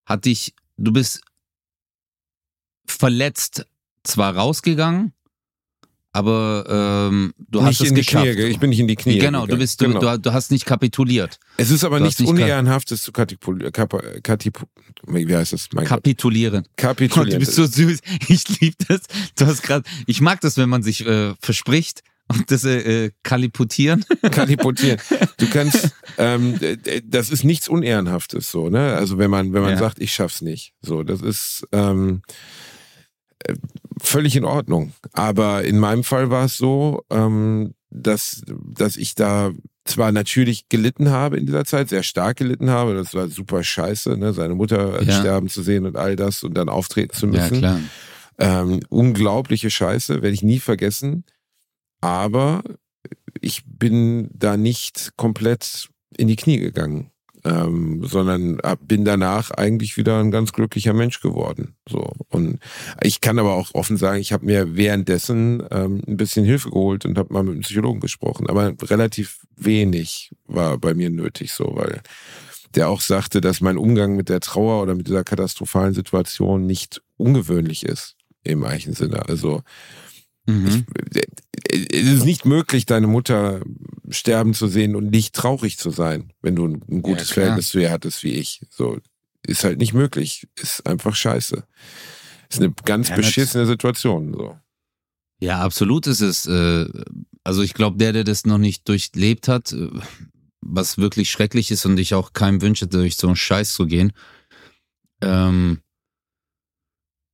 [0.06, 1.22] hat dich, du bist
[2.86, 3.68] verletzt
[4.04, 5.14] zwar rausgegangen,
[6.14, 8.26] aber ähm, du nicht hast es geschafft.
[8.26, 9.20] Knie, ich bin nicht in die Knie.
[9.20, 9.50] Genau, gegangen.
[9.50, 10.00] du bist, du, genau.
[10.00, 11.40] du, du, hast nicht kapituliert.
[11.58, 13.72] Es ist aber du nichts nicht Unehrenhaftes zu kapitulieren.
[15.06, 15.70] Wie heißt das?
[15.74, 16.64] Mein Kapitulieren.
[16.64, 16.78] Gott.
[16.78, 17.40] Kapitulieren.
[17.40, 18.00] du bist so süß.
[18.28, 19.02] Ich liebe das.
[19.38, 24.04] Du hast gerade, ich mag das, wenn man sich äh, verspricht und das äh, kaliputieren.
[24.32, 25.00] Kaliputieren.
[25.38, 26.60] Du kannst, ähm,
[27.06, 28.96] das ist nichts Unehrenhaftes so, ne?
[28.96, 29.78] Also wenn man, wenn man ja.
[29.78, 30.74] sagt, ich schaff's nicht.
[30.82, 32.22] So, das ist ähm,
[33.40, 33.54] äh,
[34.02, 34.94] völlig in Ordnung.
[35.14, 39.52] Aber in meinem Fall war es so, ähm, dass, dass ich da
[39.86, 44.18] zwar natürlich gelitten habe in dieser Zeit, sehr stark gelitten habe, das war super scheiße,
[44.18, 44.34] ne?
[44.34, 45.20] seine Mutter ja.
[45.20, 47.56] sterben zu sehen und all das und dann auftreten zu müssen.
[47.56, 47.80] Ja, klar.
[48.40, 51.24] Ähm, unglaubliche Scheiße, werde ich nie vergessen.
[52.02, 52.62] Aber
[53.42, 57.12] ich bin da nicht komplett in die Knie gegangen,
[57.48, 61.76] ähm, sondern bin danach eigentlich wieder ein ganz glücklicher Mensch geworden.
[61.88, 62.60] So und
[63.02, 67.06] ich kann aber auch offen sagen, ich habe mir währenddessen ähm, ein bisschen Hilfe geholt
[67.06, 71.72] und habe mal mit einem Psychologen gesprochen, aber relativ wenig war bei mir nötig, so
[71.76, 72.02] weil
[72.76, 77.02] der auch sagte, dass mein Umgang mit der Trauer oder mit dieser katastrophalen Situation nicht
[77.16, 79.28] ungewöhnlich ist im eigentlichen Sinne.
[79.28, 79.62] Also
[80.48, 80.86] Mhm.
[81.14, 81.28] Ich,
[81.94, 83.62] es ist nicht möglich, deine Mutter
[84.10, 87.80] sterben zu sehen und nicht traurig zu sein, wenn du ein gutes ja, Verhältnis zu
[87.80, 88.62] ihr hattest wie ich.
[88.70, 88.98] So
[89.46, 90.48] ist halt nicht möglich.
[90.60, 91.64] Ist einfach scheiße.
[92.50, 94.34] Ist eine ganz ja, beschissene Situation.
[94.34, 94.58] So.
[95.40, 96.46] Ja, absolut ist es.
[96.46, 96.88] Äh,
[97.44, 99.90] also ich glaube, der, der das noch nicht durchlebt hat, äh,
[100.62, 104.14] was wirklich schrecklich ist und ich auch keinem wünsche, durch so einen Scheiß zu gehen,
[105.22, 105.80] ähm,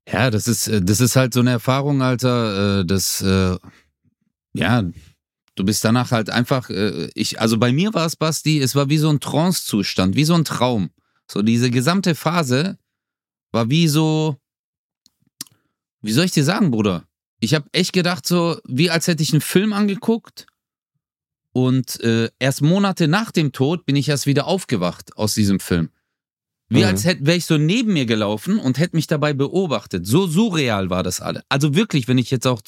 [0.08, 3.58] ja, das ist, äh, das ist halt so eine Erfahrung, Alter, äh, das, äh,
[4.54, 4.84] ja,
[5.56, 6.70] du bist danach halt einfach,
[7.16, 10.34] ich, also bei mir war es, Basti, es war wie so ein Trance-Zustand, wie so
[10.34, 10.90] ein Traum.
[11.30, 12.78] So diese gesamte Phase
[13.52, 14.38] war wie so,
[16.02, 17.08] wie soll ich dir sagen, Bruder?
[17.40, 20.48] Ich habe echt gedacht, so, wie als hätte ich einen Film angeguckt
[21.52, 25.90] und äh, erst Monate nach dem Tod bin ich erst wieder aufgewacht aus diesem Film.
[26.74, 26.86] Wie mhm.
[26.86, 30.08] als wäre ich so neben mir gelaufen und hätte mich dabei beobachtet.
[30.08, 31.44] So surreal war das alle.
[31.48, 32.62] Also wirklich, wenn ich jetzt auch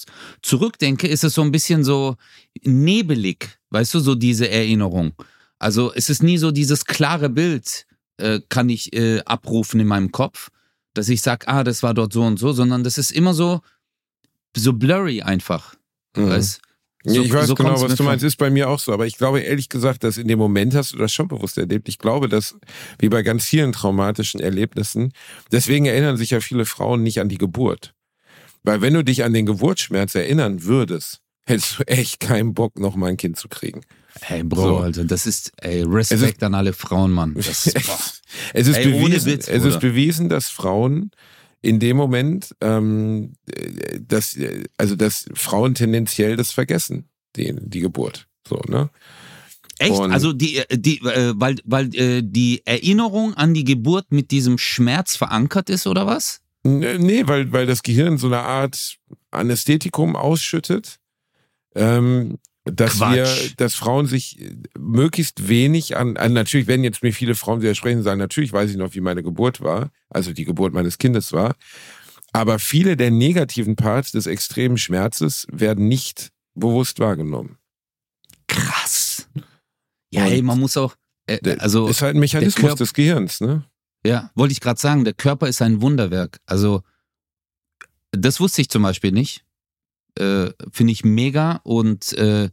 [0.43, 2.15] zurückdenke, ist es so ein bisschen so
[2.61, 5.13] nebelig, weißt du, so diese Erinnerung.
[5.57, 7.87] Also es ist nie so dieses klare Bild,
[8.17, 10.51] äh, kann ich äh, abrufen in meinem Kopf,
[10.93, 13.61] dass ich sage, ah, das war dort so und so, sondern das ist immer so,
[14.55, 15.73] so blurry einfach.
[16.15, 16.29] Mhm.
[16.29, 16.61] Weißt?
[17.05, 18.91] So, ich weiß so genau, was du meinst, ist bei mir auch so.
[18.91, 21.87] Aber ich glaube ehrlich gesagt, dass in dem Moment hast du das schon bewusst erlebt.
[21.87, 22.55] Ich glaube, dass,
[22.99, 25.13] wie bei ganz vielen traumatischen Erlebnissen,
[25.51, 27.93] deswegen erinnern sich ja viele Frauen nicht an die Geburt.
[28.63, 32.95] Weil wenn du dich an den Geburtsschmerz erinnern würdest, hättest du echt keinen Bock, noch
[32.95, 33.81] mal ein Kind zu kriegen.
[34.21, 34.77] Hey, Bro, So.
[34.77, 37.33] Alter, das ist, ey, Respekt an alle Frauen, Mann.
[37.35, 37.99] Das ist, boah.
[38.53, 41.11] Es ist, Ey, bewiesen, Witz, es ist bewiesen, dass Frauen
[41.65, 44.37] in dem Moment, ähm, äh, dass,
[44.77, 48.27] also dass Frauen tendenziell das vergessen, die, die Geburt.
[48.47, 48.89] So, ne?
[49.79, 49.91] Echt?
[49.99, 54.57] Und- also die, die, äh, weil, weil äh, die Erinnerung an die Geburt mit diesem
[54.57, 56.41] Schmerz verankert ist, oder was?
[56.63, 58.97] Nee, weil, weil das Gehirn so eine Art
[59.31, 60.99] Anästhetikum ausschüttet,
[61.75, 63.15] ähm, dass Quatsch.
[63.15, 64.39] wir, dass Frauen sich
[64.77, 68.71] möglichst wenig an, an, natürlich werden jetzt mir viele Frauen widersprechen und sagen, natürlich weiß
[68.71, 71.55] ich noch, wie meine Geburt war, also die Geburt meines Kindes war,
[72.33, 77.57] aber viele der negativen Parts des extremen Schmerzes werden nicht bewusst wahrgenommen.
[78.47, 79.27] Krass.
[80.11, 80.95] Ja, Und ey, man muss auch,
[81.27, 83.63] äh, also, ist halt ein Mechanismus Körper- des Gehirns, ne?
[84.05, 86.39] ja, wollte ich gerade sagen, der Körper ist ein Wunderwerk.
[86.45, 86.83] Also,
[88.11, 89.43] das wusste ich zum Beispiel nicht.
[90.17, 92.49] Äh, Finde ich mega und äh,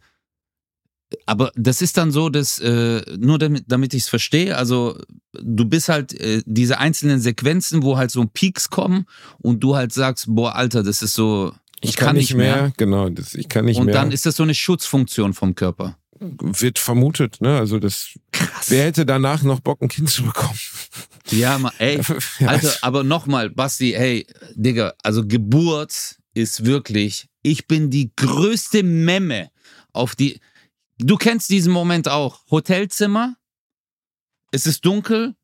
[1.27, 4.99] aber das ist dann so, dass äh, nur damit, damit ich es verstehe, also
[5.33, 9.07] du bist halt äh, diese einzelnen Sequenzen, wo halt so Peaks kommen
[9.39, 12.73] und du halt sagst, boah, Alter, das ist so, ich, kann, nicht mehr.
[12.77, 13.95] genau, das, ich kann nicht und mehr.
[13.95, 15.97] dann ist das so eine Schutzfunktion vom Körper.
[16.21, 17.59] wird vermutet, ne?
[17.59, 18.71] Also das, Krass.
[18.71, 20.59] wer hätte danach noch Bock, ein Kind zu bekommen?
[21.31, 22.01] Ja, ma, ey,
[22.39, 28.83] Ja, Alter, aber nochmal, Basti, hey, Digga, also Geburt ist wirklich, ich bin die größte
[28.83, 29.51] Memme
[29.93, 30.41] auf die.
[30.99, 32.41] Du kennst diesen Moment auch.
[32.51, 33.37] Hotelzimmer,
[34.53, 35.35] es ist dunkel,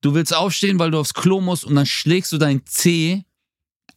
[0.00, 3.24] du willst aufstehen, weil du aufs Klo musst und dann schlägst du dein Zeh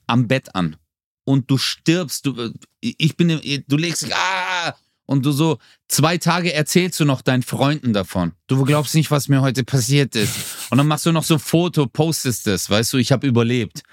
[0.07, 0.77] am Bett an.
[1.23, 4.75] Und du stirbst, du, ich bin, du legst dich, ah,
[5.07, 8.33] und du so, zwei Tage erzählst du noch deinen Freunden davon.
[8.47, 10.35] Du glaubst nicht, was mir heute passiert ist.
[10.69, 13.83] Und dann machst du noch so ein Foto, postest es, weißt du, ich habe überlebt.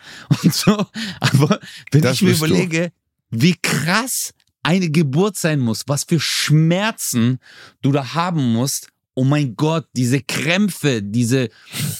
[0.42, 0.86] Und so,
[1.20, 2.92] aber wenn Das ich mir überlege,
[3.32, 7.38] wie krass eine Geburt sein muss, was für Schmerzen
[7.82, 8.88] du da haben musst.
[9.14, 11.48] Oh mein Gott, diese Krämpfe, diese,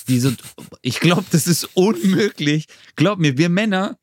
[0.09, 0.37] diese,
[0.81, 2.67] ich glaube, das ist unmöglich.
[2.97, 3.99] Glaub mir, wir Männer,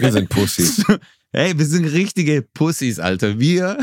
[0.00, 0.82] Wir sind Pussys.
[1.32, 3.38] hey, wir sind richtige Pussys, Alter.
[3.38, 3.78] Wir,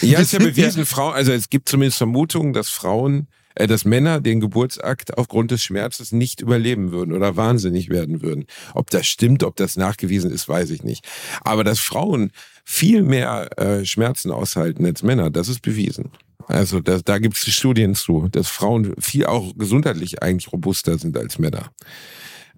[0.00, 3.26] Ja, ist ja Wir sind ja- bewiesen, Frauen, also es gibt zumindest Vermutungen, dass Frauen,
[3.66, 8.46] dass Männer den Geburtsakt aufgrund des Schmerzes nicht überleben würden oder wahnsinnig werden würden.
[8.74, 11.06] Ob das stimmt, ob das nachgewiesen ist, weiß ich nicht.
[11.42, 12.30] Aber dass Frauen
[12.64, 16.10] viel mehr äh, Schmerzen aushalten als Männer, das ist bewiesen.
[16.48, 21.16] Also da, da gibt es Studien zu, dass Frauen viel auch gesundheitlich eigentlich robuster sind
[21.16, 21.70] als Männer.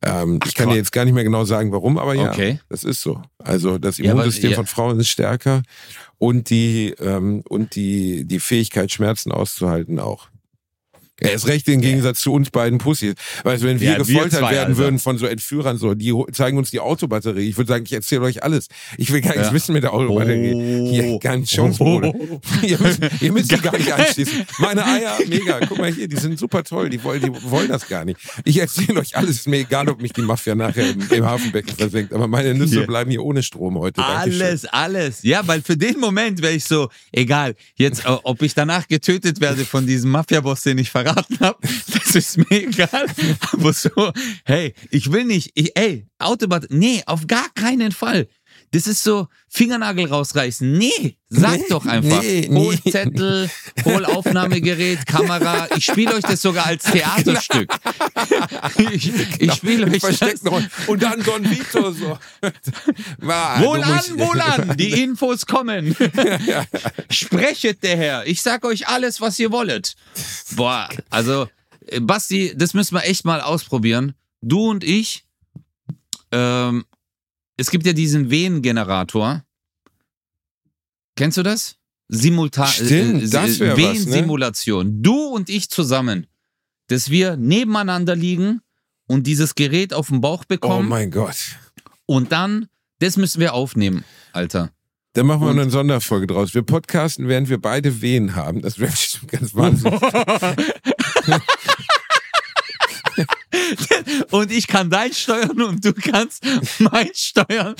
[0.04, 2.60] Ähm, ich kann dir jetzt gar nicht mehr genau sagen, warum, aber ja, Okay.
[2.68, 3.22] das ist so.
[3.38, 4.56] Also das Ja, aber- Immunsystem ja.
[4.56, 5.62] von Frauen ist stärker
[6.18, 10.28] und die ähm, und die die Fähigkeit Schmerzen auszuhalten auch.
[11.20, 13.14] Er ist recht im Gegensatz zu uns beiden Pussys.
[13.44, 14.76] Weißt du, wenn wir Ja, wir gefoltert zwei, werden Alter.
[14.78, 17.48] würden von so Entführern, so, die zeigen uns die Autobatterie.
[17.48, 18.68] Ich würde sagen, ich erzähle euch alles.
[18.96, 19.52] Ich will gar nichts Ja.
[19.52, 20.54] wissen mit der Autobatterie.
[20.54, 20.88] Oh.
[20.90, 22.12] Hier, keine Chance, Bruder.
[22.62, 24.44] ihr müsst, ihr müsst die gar nicht anschließen.
[24.58, 25.60] Meine Eier, mega.
[25.66, 26.88] Guck mal hier, die sind super toll.
[26.90, 28.20] Die wollen, die wollen das gar nicht.
[28.44, 29.30] Ich erzähle euch alles.
[29.38, 32.12] Ist mir egal, ob mich die Mafia nachher im, im Hafenbecken versenkt.
[32.12, 32.86] Aber meine Nüsse Hier.
[32.86, 34.00] bleiben hier ohne Strom heute.
[34.00, 34.42] Dankeschön.
[34.42, 35.22] Alles, alles.
[35.22, 39.40] Ja, weil für den Moment wäre ich so, egal, jetzt, äh, ob ich danach getötet
[39.40, 41.58] werde von diesem Mafia-Boss, den ich verraten habe,
[41.92, 43.06] das ist mir egal.
[43.52, 43.90] Aber so,
[44.44, 48.28] hey, ich will nicht, ich, ey, Autobahn, nee, auf gar keinen Fall.
[48.70, 50.76] Das ist so, Fingernagel rausreißen.
[50.76, 52.20] Nee, sag Nee, doch einfach.
[52.22, 52.90] nee, hol nee.
[52.90, 53.50] Zettel,
[53.84, 55.68] hol Aufnahmegerät, Kamera.
[55.76, 57.72] Ich spiele euch das sogar als Theaterstück.
[58.92, 59.10] Ich,
[59.40, 60.44] ich spiele euch das.
[60.44, 60.70] Rollen.
[60.86, 62.18] Und dann Don Vito so.
[63.20, 65.96] Du Wohlan, musst- wohlan, die Infos kommen.
[67.10, 68.26] Sprechet der Herr.
[68.26, 69.94] Ich sag euch alles, was ihr wollet.
[70.56, 71.48] Boah, also,
[71.86, 74.14] äh, Basti, das müssen wir echt mal ausprobieren.
[74.40, 75.24] Du und ich,
[76.32, 76.84] ähm,
[77.58, 79.44] es gibt ja diesen Venengenerator.
[81.16, 81.76] Kennst du das?
[82.08, 82.68] Simultan.
[82.68, 84.24] Stimmt, das wär was, ne?
[85.02, 86.26] Du und ich zusammen.
[86.86, 88.62] Dass wir nebeneinander liegen
[89.06, 90.88] und dieses Gerät auf den Bauch Oh bekommen.
[90.88, 91.36] mein Gott.
[92.06, 92.68] Und dann,
[93.00, 94.70] das müssen wir aufnehmen, Alter.
[95.12, 96.54] Dann machen wir Und- eine Sonderfolge draus.
[96.54, 98.62] Wir podcasten, während wir beide Wehen haben.
[98.62, 100.00] Das wäre bestimmt ganz wahnsinnig.
[104.30, 106.44] Und ich kann dein steuern und du kannst
[106.78, 107.74] mein steuern.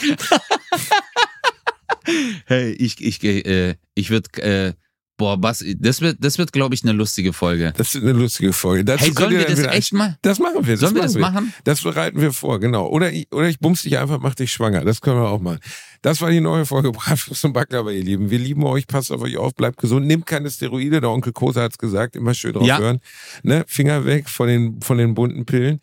[2.47, 4.73] hey, ich, ich, äh, ich würde, äh,
[5.19, 7.75] Boah, Basti, das wird, das wird, glaube ich, eine lustige Folge.
[7.77, 8.85] Das ist eine lustige Folge.
[8.85, 10.17] Dazu Hey, sollen wir das echt mal?
[10.23, 10.75] Das machen wir.
[10.75, 11.55] Das Sollen wir das machen machen?
[11.65, 12.87] Das bereiten wir vor, genau.
[12.87, 14.85] Oder ich, oder ich bumst dich einfach, mach dich schwanger.
[14.85, 15.59] Das können wir auch machen.
[16.03, 18.31] Das war die neue Folge Bratwurst und Baklava, ihr Lieben.
[18.31, 21.01] Wir lieben euch, passt auf euch auf, bleibt gesund, nehmt keine Steroide.
[21.01, 22.79] Der Onkel Kosa hat's gesagt, immer schön drauf Ja.
[22.79, 23.01] hören.
[23.43, 23.65] Ne?
[23.67, 25.81] Finger weg von den, von den bunten Pillen.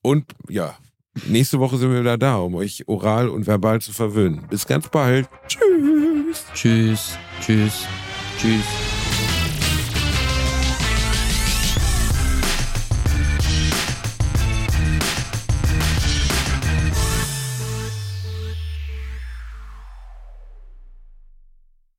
[0.00, 0.76] Und ja,
[1.26, 4.46] nächste Woche sind wir wieder da, um euch oral und verbal zu verwöhnen.
[4.48, 5.28] Bis ganz bald.
[5.48, 6.44] Tschüss.
[6.54, 7.86] Tschüss, tschüss,
[8.38, 8.95] Tschüss.